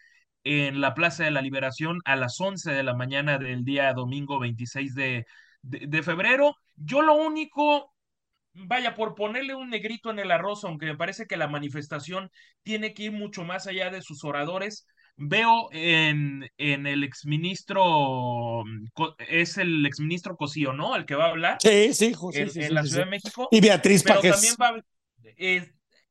[0.45, 4.39] en la Plaza de la Liberación a las 11 de la mañana del día domingo
[4.39, 5.27] 26 de,
[5.63, 6.57] de febrero.
[6.77, 7.93] Yo lo único
[8.65, 12.31] vaya, por ponerle un negrito en el arroz, aunque me parece que la manifestación
[12.63, 18.65] tiene que ir mucho más allá de sus oradores, veo en, en el exministro,
[19.29, 20.97] es el exministro Cosío, ¿no?
[20.97, 21.59] El que va a hablar.
[21.61, 23.49] Sí, sí, en, la Ciudad de México.
[23.51, 24.83] Y Beatriz pero También va,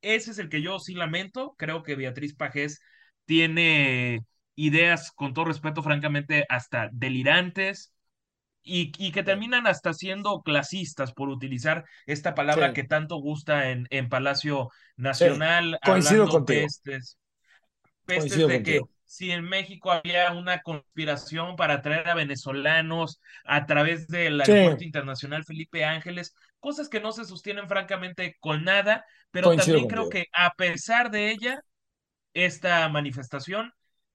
[0.02, 1.56] ese es el que yo sí lamento.
[1.58, 2.80] Creo que Beatriz Pajés
[3.26, 4.24] tiene
[4.56, 7.95] ideas, con todo respeto, francamente, hasta delirantes
[8.66, 13.88] y, y, que terminan hasta siendo clasistas por utilizar esta palabra que tanto gusta en,
[13.92, 17.20] en Palacio Nacional, hablando pestes,
[18.06, 24.08] pestes de que si en México había una conspiración para traer a venezolanos a través
[24.08, 29.88] del aeropuerto internacional Felipe Ángeles, cosas que no se sostienen francamente con nada, pero también
[29.88, 31.62] creo que a pesar de ella,
[32.34, 33.72] esta manifestación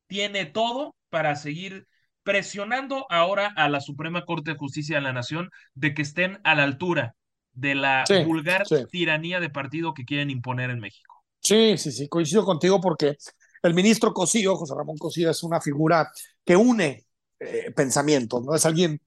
[0.08, 1.86] tiene todo para seguir
[2.22, 6.54] presionando ahora a la Suprema Corte de Justicia de la Nación de que estén a
[6.54, 7.14] la altura
[7.52, 11.24] de la vulgar tiranía de partido que quieren imponer en México.
[11.40, 13.16] Sí, sí, sí, coincido contigo porque
[13.62, 16.10] el ministro Cosío, José Ramón Cosío, es una figura
[16.44, 17.04] que une
[17.38, 18.54] eh, pensamientos, ¿no?
[18.54, 19.00] Es alguien,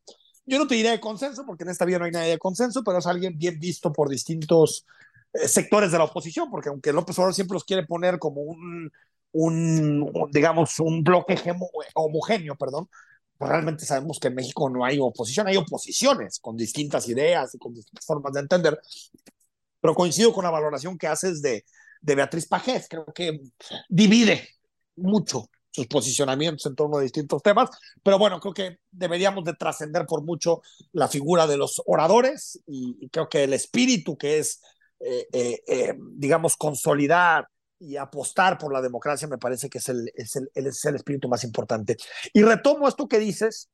[0.46, 2.84] yo no te diré de consenso, porque en esta vida no hay nadie de consenso,
[2.84, 4.86] pero es alguien bien visto por distintos
[5.34, 8.92] eh, sectores de la oposición, porque aunque López Obrador siempre los quiere poner como un
[9.34, 11.40] un, digamos, un bloque
[11.96, 12.90] homogéneo, perdón,
[13.38, 17.58] pues realmente sabemos que en México no hay oposición, hay oposiciones con distintas ideas y
[17.58, 18.80] con distintas formas de entender,
[19.82, 21.66] pero coincido con la valoración que haces de,
[22.02, 23.42] de Beatriz Pajés, creo que
[23.90, 24.48] divide
[24.96, 27.70] mucho sus posicionamientos en torno a distintos temas,
[28.04, 33.10] pero bueno, creo que deberíamos de trascender por mucho la figura de los oradores y,
[33.10, 34.62] creo que el espíritu que es,
[35.00, 37.48] eh, eh, eh, digamos, consolidar
[37.84, 41.28] y apostar por la democracia me parece que es el, es el, es el espíritu
[41.28, 41.98] más importante.
[42.32, 43.70] Y retomo esto que dices,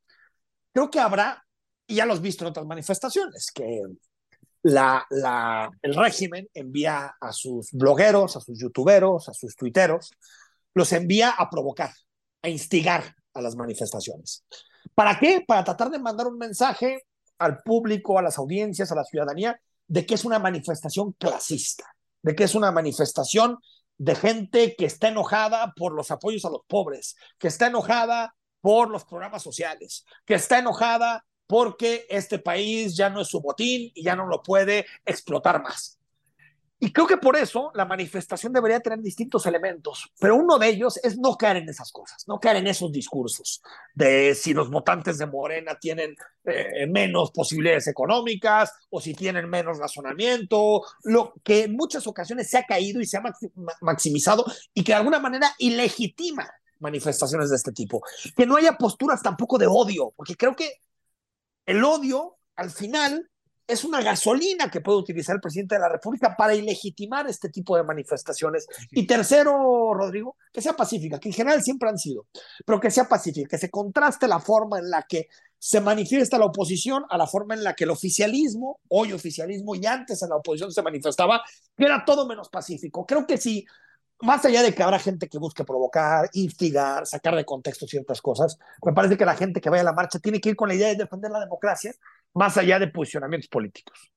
[0.74, 1.46] creo que habrá,
[1.86, 3.84] y ya lo has visto en otras manifestaciones, que
[4.64, 10.12] la, la, el régimen envía a sus blogueros, a sus youtuberos, a sus tuiteros,
[10.74, 11.92] los envía a provocar,
[12.42, 14.44] a instigar a las manifestaciones.
[14.96, 15.44] ¿Para qué?
[15.48, 17.04] Para tratar de mandar un mensaje
[17.38, 21.86] al público, a las audiencias, a la ciudadanía, de que es una manifestación clasista,
[22.22, 23.58] de que es una manifestación
[24.00, 28.90] de gente que está enojada por los apoyos a los pobres, que está enojada por
[28.90, 34.04] los programas sociales, que está enojada porque este país ya no es su botín y
[34.04, 35.99] ya no lo puede explotar más.
[36.82, 40.98] Y creo que por eso la manifestación debería tener distintos elementos, pero uno de ellos
[41.04, 43.62] es no caer en esas cosas, no caer en esos discursos
[43.94, 46.16] de si los votantes de Morena tienen
[46.46, 52.58] eh, menos posibilidades económicas o si tienen menos razonamiento, lo que en muchas ocasiones se
[52.58, 53.24] ha caído y se ha
[53.82, 56.50] maximizado y que de alguna manera ilegitima
[56.80, 58.02] manifestaciones de este tipo.
[58.36, 60.82] Que no haya posturas tampoco de odio, porque creo que
[61.66, 63.30] el odio al final
[63.70, 67.78] es una gasolina que puede utilizar el presidente de la República para ilegitimar este tipo
[67.78, 68.68] de manifestaciones.
[68.90, 72.26] Y tercero, Rodrigo, que sea pacífica, que en general siempre han sido,
[72.66, 75.28] pero que sea pacífica, que se contraste la forma en la que
[75.60, 79.86] se manifiesta la oposición a la forma en la que el oficialismo, hoy oficialismo y
[79.86, 81.44] antes en la oposición se manifestaba,
[81.78, 83.06] que era todo menos pacífico.
[83.06, 83.68] Creo que sí,
[84.22, 88.58] más allá de que habrá gente que busque provocar, instigar, sacar de contexto ciertas cosas,
[88.84, 90.76] me parece que la gente que vaya a la marcha tiene que ir con la
[90.76, 91.94] idea de defender la democracia
[92.34, 94.12] más allá de posicionamientos políticos.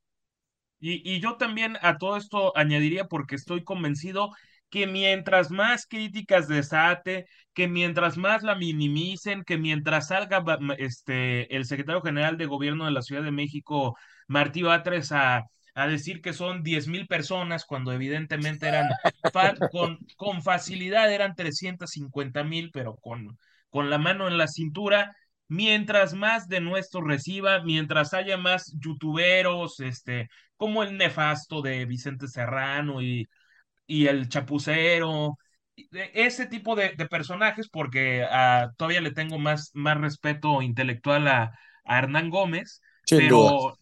[0.80, 4.30] Y, y, yo también a todo esto añadiría, porque estoy convencido
[4.72, 10.42] que mientras más críticas desate, que mientras más la minimicen, que mientras salga
[10.78, 13.96] este, el secretario general de gobierno de la Ciudad de México,
[14.28, 15.44] Martí Batres, a,
[15.74, 18.88] a decir que son 10 mil personas, cuando evidentemente eran
[19.72, 23.38] con, con facilidad eran 350 mil, pero con,
[23.70, 25.14] con la mano en la cintura,
[25.52, 32.26] mientras más de nuestro reciba, mientras haya más youtuberos, este, como el nefasto de Vicente
[32.26, 33.26] Serrano y,
[33.86, 35.36] y el chapucero,
[35.92, 41.52] ese tipo de, de personajes, porque uh, todavía le tengo más, más respeto intelectual a,
[41.84, 43.74] a Hernán Gómez, Sin pero duda.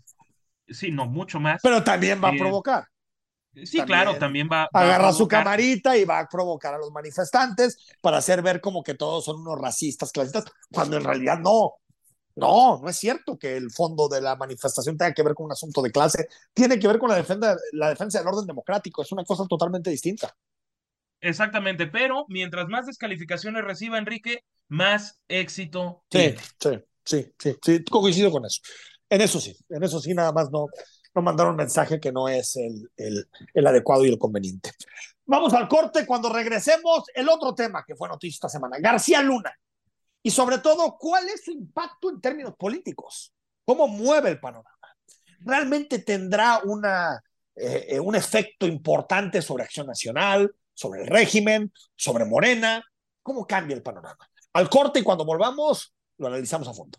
[0.68, 1.60] sí, no, mucho más.
[1.62, 2.84] Pero también va eh, a provocar.
[3.52, 4.68] Sí, también claro, también va.
[4.74, 8.82] va agarra su camarita y va a provocar a los manifestantes para hacer ver como
[8.82, 11.74] que todos son unos racistas, clasistas, cuando en realidad no.
[12.36, 15.52] No, no es cierto que el fondo de la manifestación tenga que ver con un
[15.52, 16.28] asunto de clase.
[16.54, 19.02] Tiene que ver con la defensa, la defensa del orden democrático.
[19.02, 20.34] Es una cosa totalmente distinta.
[21.20, 26.02] Exactamente, pero mientras más descalificaciones reciba Enrique, más éxito.
[26.10, 26.70] Sí, sí,
[27.04, 28.60] sí, sí, sí, coincido con eso.
[29.10, 30.66] En eso sí, en eso sí, nada más no,
[31.14, 34.72] no mandar un mensaje que no es el, el, el, adecuado y el conveniente.
[35.24, 36.06] Vamos al corte.
[36.06, 39.52] Cuando regresemos, el otro tema que fue noticia esta semana, García Luna.
[40.22, 43.32] Y sobre todo, ¿cuál es su impacto en términos políticos?
[43.64, 44.76] ¿Cómo mueve el panorama?
[45.40, 47.22] ¿Realmente tendrá una,
[47.56, 52.84] eh, un efecto importante sobre Acción Nacional, sobre el régimen, sobre Morena?
[53.22, 54.28] ¿Cómo cambia el panorama?
[54.52, 56.98] Al corte y cuando volvamos, lo analizamos a fondo.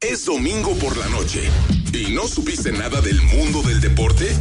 [0.00, 1.42] Es domingo por la noche
[1.92, 4.34] y no supiste nada del mundo del deporte.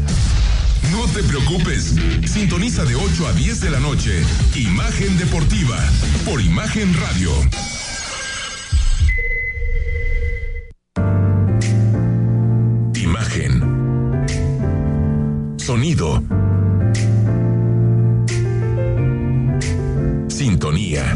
[0.92, 4.24] No te preocupes, sintoniza de 8 a 10 de la noche.
[4.56, 5.78] Imagen Deportiva
[6.26, 7.32] por Imagen Radio.
[12.96, 14.26] Imagen.
[15.58, 16.24] Sonido.
[20.30, 21.16] Sintonía.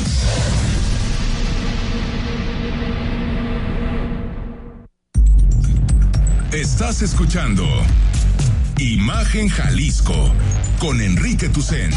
[6.53, 7.63] Estás escuchando
[8.77, 10.33] Imagen Jalisco
[10.81, 11.89] con Enrique Tucen.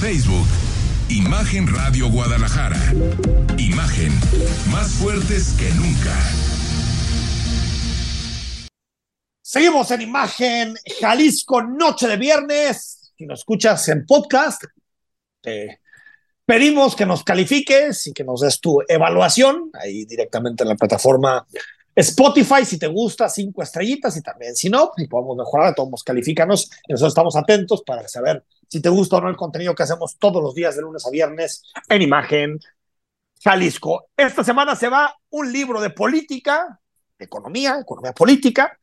[0.00, 0.46] Facebook,
[1.10, 2.80] Imagen Radio Guadalajara.
[3.58, 4.10] Imagen
[4.72, 6.16] más fuertes que nunca.
[9.42, 13.12] Seguimos en Imagen Jalisco, noche de viernes.
[13.18, 14.64] Si nos escuchas en podcast,
[15.42, 15.83] te
[16.44, 21.46] pedimos que nos califiques y que nos des tu evaluación ahí directamente en la plataforma
[21.96, 26.70] Spotify, si te gusta, cinco estrellitas y también si no, si podemos mejorar, todos califícanos.
[26.88, 30.42] Nosotros estamos atentos para saber si te gusta o no el contenido que hacemos todos
[30.42, 32.58] los días de lunes a viernes en Imagen
[33.42, 34.08] Jalisco.
[34.16, 36.80] Esta semana se va un libro de política,
[37.16, 38.76] economía, economía política,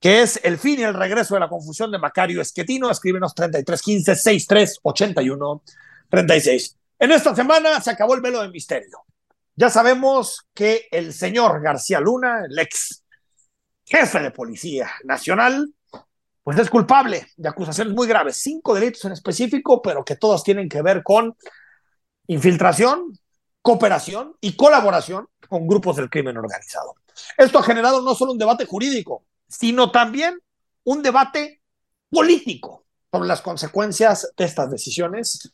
[0.00, 2.90] que es El fin y el regreso de la confusión de Macario Esquetino.
[2.90, 5.62] Escríbenos 3315 6381
[6.08, 6.77] 36.
[6.98, 9.04] En esta semana se acabó el velo de misterio.
[9.54, 13.04] Ya sabemos que el señor García Luna, el ex
[13.84, 15.72] jefe de Policía Nacional,
[16.42, 20.68] pues es culpable de acusaciones muy graves, cinco delitos en específico, pero que todos tienen
[20.68, 21.36] que ver con
[22.26, 23.18] infiltración,
[23.62, 26.96] cooperación y colaboración con grupos del crimen organizado.
[27.36, 30.40] Esto ha generado no solo un debate jurídico, sino también
[30.84, 31.62] un debate
[32.10, 35.52] político sobre las consecuencias de estas decisiones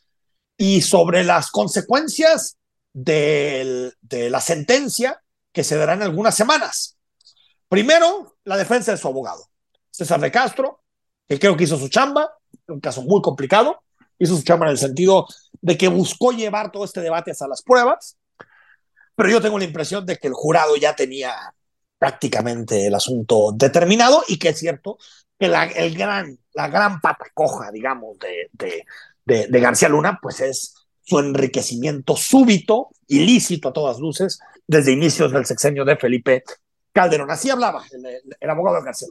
[0.57, 2.57] y sobre las consecuencias
[2.93, 6.97] de la sentencia que se dará en algunas semanas.
[7.67, 9.49] Primero, la defensa de su abogado,
[9.89, 10.83] César de Castro,
[11.27, 12.29] que creo que hizo su chamba,
[12.67, 13.81] un caso muy complicado,
[14.19, 15.27] hizo su chamba en el sentido
[15.61, 18.17] de que buscó llevar todo este debate hasta las pruebas,
[19.15, 21.33] pero yo tengo la impresión de que el jurado ya tenía
[21.97, 24.97] prácticamente el asunto determinado y que es cierto
[25.39, 28.85] que la, el gran, la gran pata coja, digamos, de, de,
[29.25, 35.31] de, de García Luna, pues es su enriquecimiento súbito, ilícito a todas luces, desde inicios
[35.31, 36.43] del sexenio de Felipe
[36.91, 37.29] Calderón.
[37.29, 38.05] Así hablaba el,
[38.39, 39.09] el, abogado García.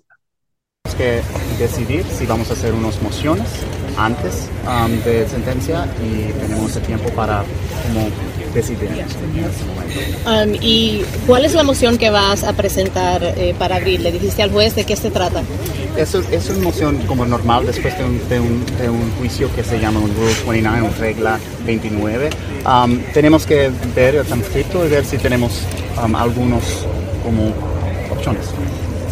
[0.83, 3.49] Tenemos que decidir si vamos a hacer unas mociones
[3.97, 7.45] antes um, de sentencia y tenemos el tiempo para
[7.85, 8.09] como
[8.61, 8.75] este.
[10.27, 14.03] Um, ¿Y cuál es la moción que vas a presentar eh, para abril?
[14.03, 15.43] ¿Le dijiste al juez de qué se trata?
[15.97, 19.63] Eso es una moción como normal después de un, de un, de un juicio que
[19.63, 22.31] se llama un Rule 29, una regla 29.
[22.67, 25.63] Um, tenemos que ver el transcrito y ver si tenemos
[26.03, 26.65] um, algunos
[27.23, 27.53] como
[28.11, 28.47] opciones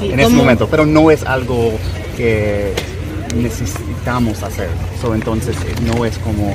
[0.01, 1.73] sí, en este momento, pero no es algo
[2.17, 2.73] que
[3.37, 4.69] necesitamos hacer.
[5.01, 6.55] So, entonces no es como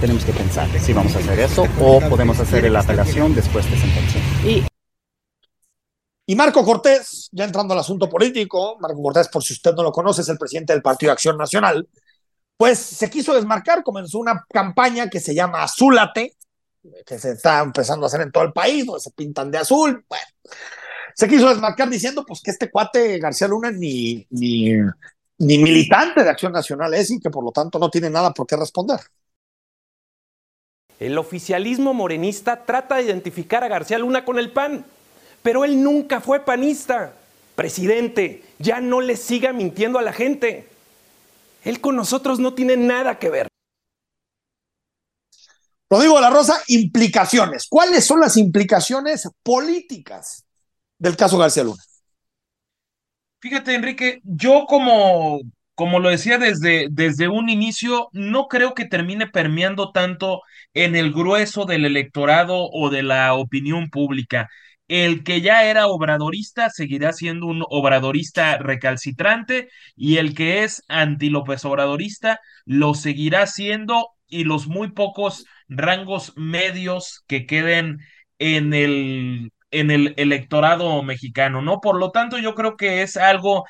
[0.00, 3.78] tenemos que pensar si vamos a hacer eso o podemos hacer la apelación después de
[3.78, 4.20] sentencia.
[4.44, 4.64] Y
[6.24, 9.90] y Marco Cortés, ya entrando al asunto político, Marco Cortés, por si usted no lo
[9.90, 11.88] conoce, es el presidente del Partido de Acción Nacional,
[12.56, 16.36] pues se quiso desmarcar, comenzó una campaña que se llama Azúlate,
[17.04, 20.04] que se está empezando a hacer en todo el país, donde se pintan de azul.
[20.08, 20.24] Bueno,
[21.14, 24.70] se quiso desmarcar diciendo pues que este cuate García Luna ni, ni,
[25.38, 28.46] ni militante de Acción Nacional es y que por lo tanto no tiene nada por
[28.46, 29.00] qué responder.
[31.00, 34.84] El oficialismo morenista trata de identificar a García Luna con el PAN.
[35.42, 37.14] Pero él nunca fue panista.
[37.54, 40.68] Presidente, ya no le siga mintiendo a la gente.
[41.64, 43.48] Él con nosotros no tiene nada que ver.
[45.90, 47.66] Rodrigo de la Rosa, implicaciones.
[47.68, 50.44] ¿Cuáles son las implicaciones políticas
[50.98, 51.82] del caso García Luna?
[53.40, 55.40] Fíjate, Enrique, yo como,
[55.74, 60.42] como lo decía desde, desde un inicio, no creo que termine permeando tanto
[60.74, 64.48] en el grueso del electorado o de la opinión pública
[64.88, 71.30] el que ya era obradorista seguirá siendo un obradorista recalcitrante y el que es anti
[71.30, 78.00] López Obradorista lo seguirá siendo y los muy pocos rangos medios que queden
[78.38, 81.80] en el en el electorado mexicano, ¿no?
[81.80, 83.64] Por lo tanto, yo creo que es algo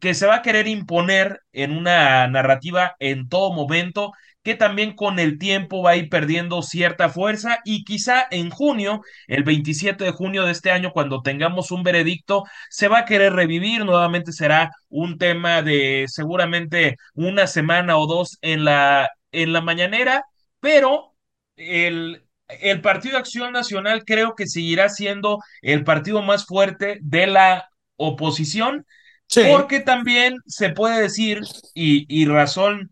[0.00, 5.18] que se va a querer imponer en una narrativa en todo momento que también con
[5.18, 10.12] el tiempo va a ir perdiendo cierta fuerza y quizá en junio, el 27 de
[10.12, 14.70] junio de este año, cuando tengamos un veredicto, se va a querer revivir, nuevamente será
[14.88, 20.24] un tema de seguramente una semana o dos en la, en la mañanera,
[20.60, 21.14] pero
[21.56, 27.68] el, el Partido Acción Nacional creo que seguirá siendo el partido más fuerte de la
[27.96, 28.86] oposición,
[29.30, 29.42] sí.
[29.48, 31.40] porque también se puede decir,
[31.74, 32.90] y, y razón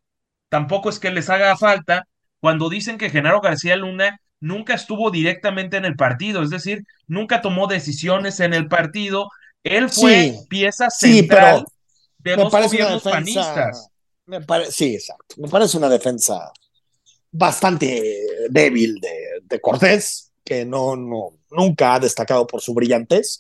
[0.49, 2.07] tampoco es que les haga falta
[2.41, 7.41] cuando dicen que Genaro García Luna nunca estuvo directamente en el partido, es decir, nunca
[7.43, 9.29] tomó decisiones en el partido.
[9.65, 11.75] Él fue sí, pieza central sí,
[12.19, 13.89] de dos gobiernos defensa, panistas.
[14.27, 15.35] Me pare, sí, exacto.
[15.39, 16.53] Me parece una defensa
[17.31, 23.39] bastante débil de, de Cortés, que no, no, nunca ha destacado por su brillantez.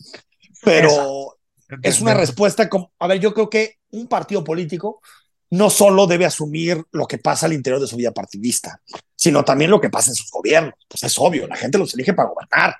[0.63, 1.38] pero
[1.83, 5.01] es una respuesta como, a ver, yo creo que un partido político
[5.51, 8.81] no solo debe asumir lo que pasa al interior de su vida partidista,
[9.17, 10.75] sino también lo que pasa en sus gobiernos.
[10.89, 12.77] Pues es obvio, la gente los elige para gobernar,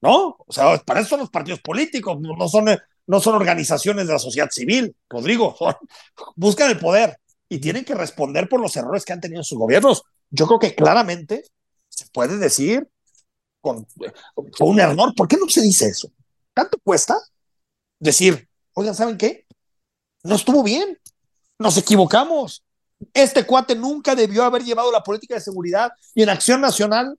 [0.00, 0.36] ¿no?
[0.46, 2.66] O sea, para eso son los partidos políticos, no son,
[3.06, 5.56] no son organizaciones de la sociedad civil, Rodrigo,
[6.36, 7.18] buscan el poder
[7.48, 10.02] y tienen que responder por los errores que han tenido en sus gobiernos.
[10.30, 11.44] Yo creo que claramente
[11.88, 12.88] se puede decir
[13.60, 13.86] con,
[14.34, 15.14] con un error.
[15.14, 16.10] ¿Por qué no se dice eso?
[16.52, 17.16] ¿Tanto cuesta
[17.98, 19.46] decir, oigan, ¿saben qué?
[20.22, 20.98] No estuvo bien,
[21.58, 22.64] nos equivocamos.
[23.12, 27.18] Este cuate nunca debió haber llevado la política de seguridad y en Acción Nacional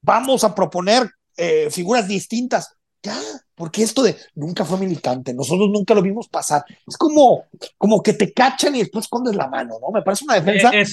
[0.00, 2.74] vamos a proponer eh, figuras distintas.
[3.04, 3.18] Ya,
[3.56, 6.64] porque esto de nunca fue militante, nosotros nunca lo vimos pasar.
[6.86, 7.46] Es como,
[7.76, 9.90] como que te cachan y después escondes la mano, ¿no?
[9.90, 10.84] Me parece una defensa eh,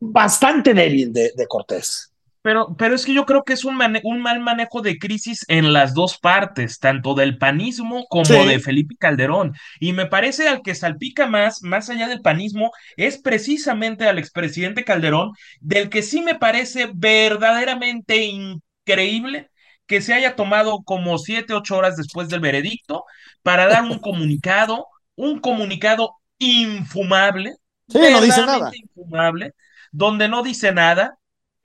[0.00, 2.10] bastante débil de, de Cortés.
[2.48, 5.74] Pero, pero es que yo creo que es un, un mal manejo de crisis en
[5.74, 9.52] las dos partes, tanto del panismo como de Felipe Calderón.
[9.80, 14.82] Y me parece al que salpica más, más allá del panismo, es precisamente al expresidente
[14.82, 19.50] Calderón, del que sí me parece verdaderamente increíble
[19.86, 23.04] que se haya tomado como siete, ocho horas después del veredicto
[23.42, 24.86] para dar un comunicado,
[25.16, 27.56] un comunicado infumable.
[27.88, 28.70] Sí, no dice nada.
[28.72, 29.52] Infumable,
[29.92, 31.18] donde no dice nada,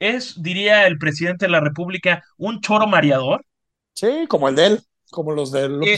[0.10, 3.46] es, diría el presidente de la República, un choro mareador.
[3.94, 4.82] Sí, como el de él,
[5.12, 5.98] como los del eh,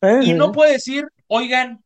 [0.00, 1.82] eh, y no puede decir, oigan,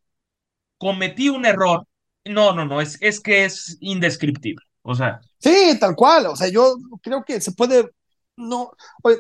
[0.78, 1.86] cometí un error.
[2.24, 4.64] No, no, no, es, es que es indescriptible.
[4.82, 5.20] O sea.
[5.38, 6.26] Sí, tal cual.
[6.26, 7.90] O sea, yo creo que se puede.
[8.36, 8.72] No,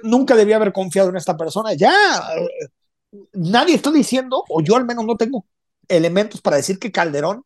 [0.02, 1.74] nunca debía haber confiado en esta persona.
[1.74, 1.92] Ya,
[3.32, 5.44] nadie está diciendo, o yo al menos no tengo
[5.88, 7.44] elementos para decir que Calderón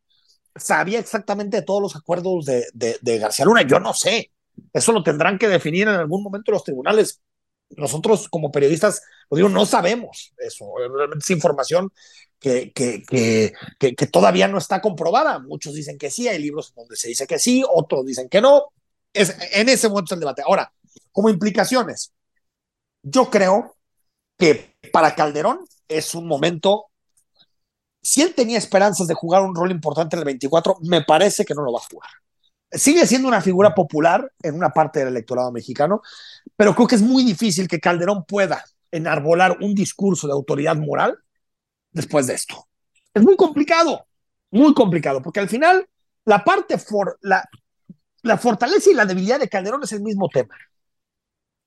[0.54, 3.62] sabía exactamente de todos los acuerdos de, de, de García Luna.
[3.62, 4.30] Yo no sé.
[4.72, 7.20] Eso lo tendrán que definir en algún momento los tribunales.
[7.70, 10.72] Nosotros como periodistas, lo digo, no sabemos eso.
[10.76, 11.90] Realmente es información
[12.38, 13.02] que, que,
[13.78, 15.38] que, todavía no está comprobada.
[15.38, 18.64] Muchos dicen que sí, hay libros donde se dice que sí, otros dicen que no.
[19.12, 20.42] Es, en ese momento el debate.
[20.42, 20.72] Ahora,
[21.12, 22.12] como implicaciones,
[23.02, 23.76] yo creo
[24.38, 26.86] que para Calderón es un momento
[28.02, 31.54] si él tenía esperanzas de jugar un rol importante en el 24, me parece que
[31.54, 32.10] no lo va a jugar
[32.72, 36.02] sigue siendo una figura popular en una parte del electorado mexicano,
[36.56, 41.18] pero creo que es muy difícil que Calderón pueda enarbolar un discurso de autoridad moral
[41.90, 42.68] después de esto.
[43.14, 44.06] Es muy complicado,
[44.50, 45.88] muy complicado, porque al final
[46.24, 47.48] la parte, for, la,
[48.22, 50.56] la fortaleza y la debilidad de Calderón es el mismo tema.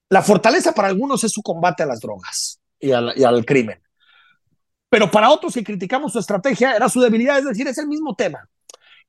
[0.10, 3.82] La fortaleza para algunos es su combate a las drogas y al, y al crimen.
[4.89, 8.16] Pero para otros que criticamos su estrategia era su debilidad, es decir, es el mismo
[8.16, 8.47] tema.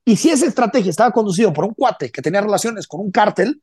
[0.09, 3.61] Y si esa estrategia estaba conducido por un cuate que tenía relaciones con un cártel,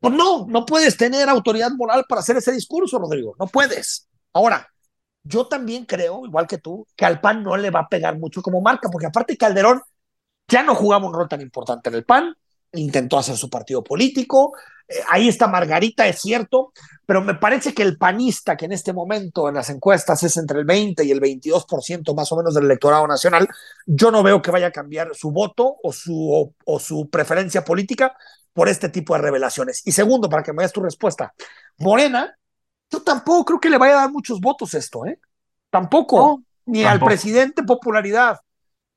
[0.00, 4.08] pues no, no puedes tener autoridad moral para hacer ese discurso, Rodrigo, no puedes.
[4.32, 4.66] Ahora,
[5.22, 8.40] yo también creo, igual que tú, que al PAN no le va a pegar mucho
[8.40, 9.82] como marca, porque aparte Calderón
[10.48, 12.34] ya no jugaba un rol tan importante en el PAN,
[12.72, 14.52] intentó hacer su partido político,
[14.88, 16.72] eh, ahí está Margarita, es cierto,
[17.06, 20.60] pero me parece que el panista, que en este momento en las encuestas es entre
[20.60, 23.48] el 20 y el 22% más o menos del electorado nacional,
[23.86, 28.16] yo no veo que vaya a cambiar su voto o su, o, su preferencia política
[28.52, 29.82] por este tipo de revelaciones.
[29.84, 31.34] Y segundo, para que me des tu respuesta,
[31.78, 32.36] Morena,
[32.90, 35.18] yo tampoco creo que le vaya a dar muchos votos esto, ¿eh?
[35.68, 38.38] Tampoco, ni al presidente popularidad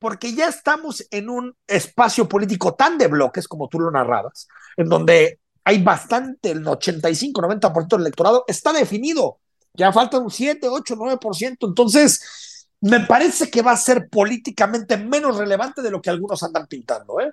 [0.00, 4.88] porque ya estamos en un espacio político tan de bloques, como tú lo narrabas, en
[4.88, 9.38] donde hay bastante, el 85-90% del electorado está definido.
[9.74, 11.68] Ya faltan un 7, 8, 9%.
[11.68, 16.66] Entonces, me parece que va a ser políticamente menos relevante de lo que algunos andan
[16.66, 17.20] pintando.
[17.20, 17.30] ¿eh?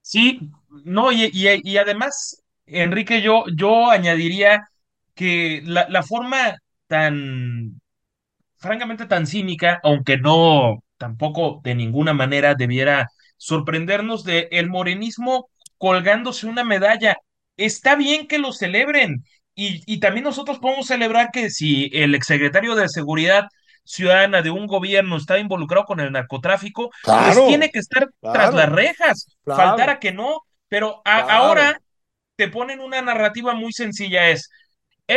[0.00, 0.40] Sí,
[0.84, 4.68] no, y, y, además, Enrique, yo, yo añadiría
[5.14, 6.56] que la, la forma
[6.86, 7.81] tan,
[8.62, 15.48] francamente, tan cínica, aunque no tampoco de ninguna manera debiera sorprendernos de el morenismo
[15.78, 17.16] colgándose una medalla.
[17.56, 22.74] Está bien que lo celebren y, y también nosotros podemos celebrar que si el exsecretario
[22.74, 23.48] de Seguridad
[23.84, 28.70] Ciudadana de un gobierno está involucrado con el narcotráfico, pues tiene que estar tras las
[28.70, 31.80] rejas, faltara que no, pero ahora
[32.36, 34.50] te ponen una narrativa muy sencilla, es,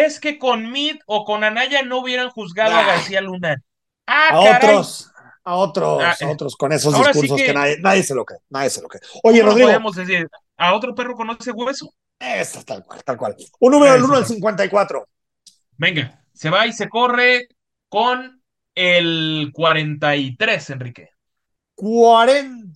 [0.03, 3.61] es que con Mid o con Anaya no hubieran juzgado a García Luna.
[4.07, 5.11] Ah, a otros,
[5.43, 7.53] a otros, ah, a otros, con esos discursos que...
[7.53, 9.01] nadie, nadie, se lo cree, nadie se lo cree.
[9.23, 9.67] Oye, Rodrigo.
[9.67, 11.93] podemos decir, a otro perro conoce hueso.
[12.19, 13.35] Eso, tal cual, tal cual.
[13.59, 15.07] Un número del 1 al 54.
[15.77, 17.47] Venga, se va y se corre
[17.89, 18.41] con
[18.73, 21.09] el 43, Enrique.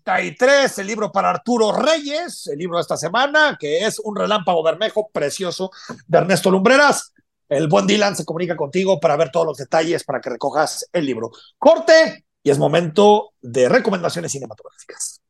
[0.03, 4.63] 43, el libro para Arturo Reyes, el libro de esta semana, que es Un relámpago
[4.63, 5.71] bermejo precioso
[6.07, 7.13] de Ernesto Lumbreras.
[7.49, 11.05] el buen Dylan se comunica contigo para ver todos los detalles para que recojas el
[11.05, 11.31] libro.
[11.57, 15.21] Corte y es momento de recomendaciones cinematográficas.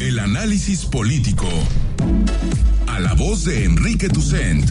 [0.00, 1.46] El análisis político.
[2.86, 4.70] A la voz de Enrique Tucent.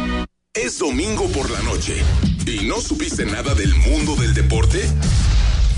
[0.53, 1.95] Es domingo por la noche
[2.45, 4.81] y no supiste nada del mundo del deporte.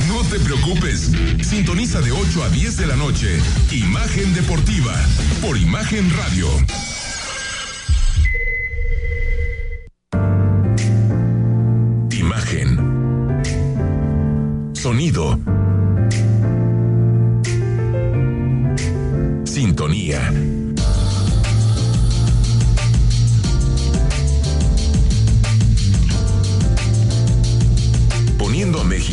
[0.07, 1.11] No te preocupes,
[1.43, 3.38] sintoniza de 8 a 10 de la noche
[3.71, 4.95] Imagen Deportiva
[5.43, 6.47] por Imagen Radio.
[12.09, 12.80] Imagen.
[14.74, 15.39] Sonido.
[19.45, 20.34] Sintonía.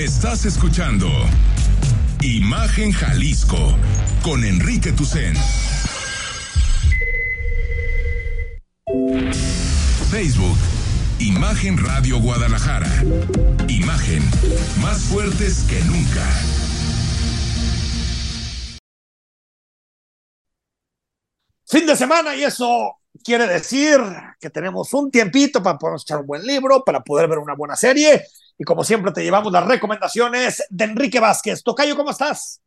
[0.00, 1.06] Estás escuchando
[2.22, 3.76] Imagen Jalisco
[4.22, 5.34] con Enrique Tucen.
[10.10, 10.56] Facebook,
[11.18, 12.88] Imagen Radio Guadalajara.
[13.68, 14.22] Imagen,
[14.80, 16.26] más fuertes que nunca.
[21.66, 23.98] Fin de semana y eso quiere decir
[24.40, 27.76] que tenemos un tiempito para poder echar un buen libro, para poder ver una buena
[27.76, 28.24] serie.
[28.60, 31.62] Y como siempre te llevamos las recomendaciones de Enrique Vázquez.
[31.62, 32.60] Tocayo, ¿cómo estás?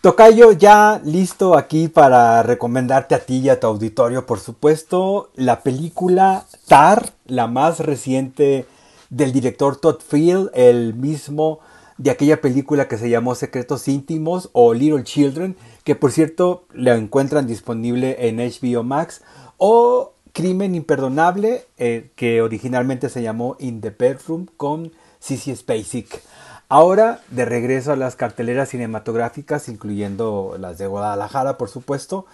[0.00, 5.64] Tocayo, ya listo aquí para recomendarte a ti y a tu auditorio, por supuesto, la
[5.64, 8.66] película Tar, la más reciente
[9.10, 11.58] del director Todd Field, el mismo
[11.98, 16.94] de aquella película que se llamó Secretos Íntimos o Little Children, que por cierto la
[16.94, 19.22] encuentran disponible en HBO Max,
[19.56, 26.22] o Crimen Imperdonable, eh, que originalmente se llamó In the Bedroom con Sissy Spacek.
[26.68, 32.26] Ahora de regreso a las carteleras cinematográficas, incluyendo las de Guadalajara, por supuesto,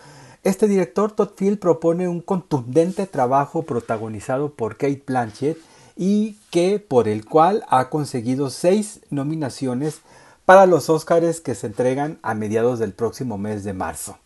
[0.42, 5.58] este director Todd Field propone un contundente trabajo protagonizado por Kate Blanchett
[5.96, 10.00] y que por el cual ha conseguido seis nominaciones
[10.44, 14.18] para los Oscars que se entregan a mediados del próximo mes de marzo.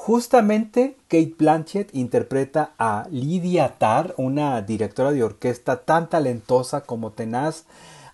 [0.00, 7.64] Justamente Kate Blanchett interpreta a Lydia Tarr, una directora de orquesta tan talentosa como tenaz,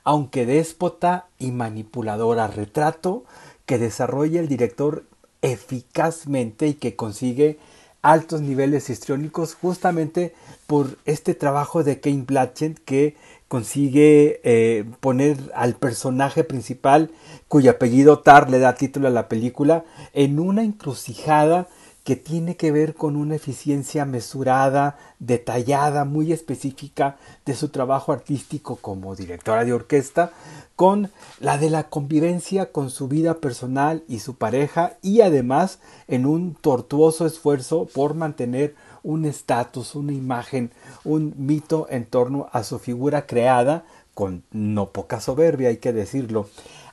[0.02, 3.24] aunque déspota y manipuladora, retrato
[3.66, 5.04] que desarrolla el director
[5.42, 7.58] eficazmente y que consigue
[8.00, 10.34] altos niveles histriónicos justamente
[10.66, 13.14] por este trabajo de Kate Blanchett que
[13.48, 17.10] consigue eh, poner al personaje principal
[17.48, 21.68] cuyo apellido Tar le da título a la película en una encrucijada
[22.04, 27.16] que tiene que ver con una eficiencia mesurada, detallada, muy específica
[27.46, 30.30] de su trabajo artístico como directora de orquesta,
[30.76, 36.26] con la de la convivencia con su vida personal y su pareja y además en
[36.26, 38.74] un tortuoso esfuerzo por mantener
[39.04, 40.72] un estatus, una imagen,
[41.04, 43.84] un mito en torno a su figura creada
[44.14, 46.48] con no poca soberbia, hay que decirlo.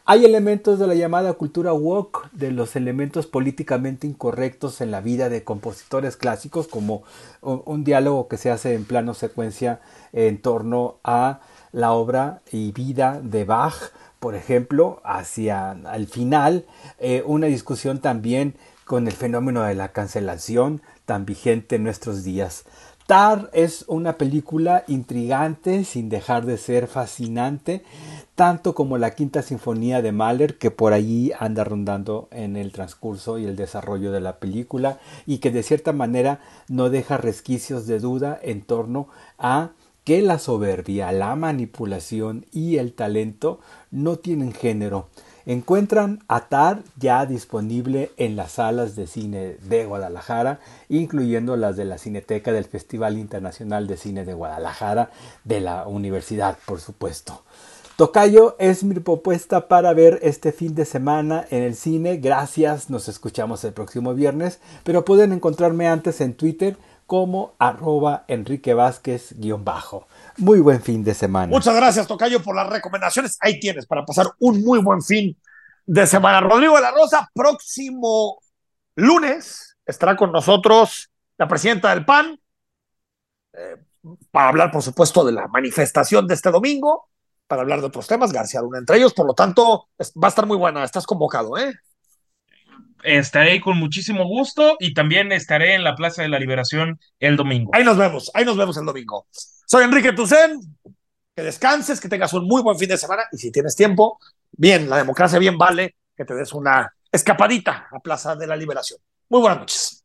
[0.06, 5.30] Hay elementos de la llamada cultura woke, de los elementos políticamente incorrectos en la vida
[5.30, 7.04] de compositores clásicos, como
[7.42, 9.80] un, diálogo que se hace en plano secuencia
[10.12, 11.40] en torno a
[11.72, 16.66] la obra y vida de Bach, por ejemplo, hacia el final,
[17.00, 18.56] eh, una discusión también
[18.92, 22.66] con el fenómeno de la cancelación tan vigente en nuestros días.
[23.08, 27.86] Tar es una película intrigante sin dejar de ser fascinante,
[28.36, 33.38] tanto como la quinta sinfonía de Mahler que por allí anda rondando en el transcurso
[33.38, 37.98] y el desarrollo de la película y que de cierta manera no deja resquicios de
[37.98, 39.70] duda en torno a
[40.04, 45.08] que la soberbia, la manipulación y el talento no tienen género.
[45.46, 51.98] Encuentran Atar ya disponible en las salas de cine de Guadalajara, incluyendo las de la
[51.98, 55.12] Cineteca del Festival Internacional de Cine de Guadalajara,
[55.44, 57.44] de la universidad, por supuesto.
[57.96, 62.18] Tocayo es mi propuesta para ver este fin de semana en el cine.
[62.18, 68.74] Gracias, nos escuchamos el próximo viernes, pero pueden encontrarme antes en Twitter como arroba Enrique
[68.74, 70.08] Vázquez bajo.
[70.42, 71.48] Muy buen fin de semana.
[71.48, 73.38] Muchas gracias, Tocayo, por las recomendaciones.
[73.42, 75.38] Ahí tienes para pasar un muy buen fin
[75.86, 76.42] de semana.
[76.42, 78.40] Rodrigo de la Rosa, próximo
[78.96, 82.40] lunes estará con nosotros la presidenta del PAN
[83.54, 83.76] eh,
[84.32, 87.10] para hablar, por supuesto, de la manifestación de este domingo,
[87.46, 89.14] para hablar de otros temas, García Luna entre ellos.
[89.14, 90.84] Por lo tanto, va a estar muy buena.
[90.84, 91.72] Estás convocado, ¿eh?
[93.04, 97.72] estaré con muchísimo gusto y también estaré en la Plaza de la Liberación el domingo.
[97.74, 99.28] Ahí nos vemos, ahí nos vemos el domingo.
[99.72, 100.60] Soy Enrique Tucen,
[101.34, 104.20] que descanses, que tengas un muy buen fin de semana y si tienes tiempo,
[104.52, 109.00] bien, la democracia bien vale que te des una escapadita a Plaza de la Liberación.
[109.30, 110.01] Muy buenas noches.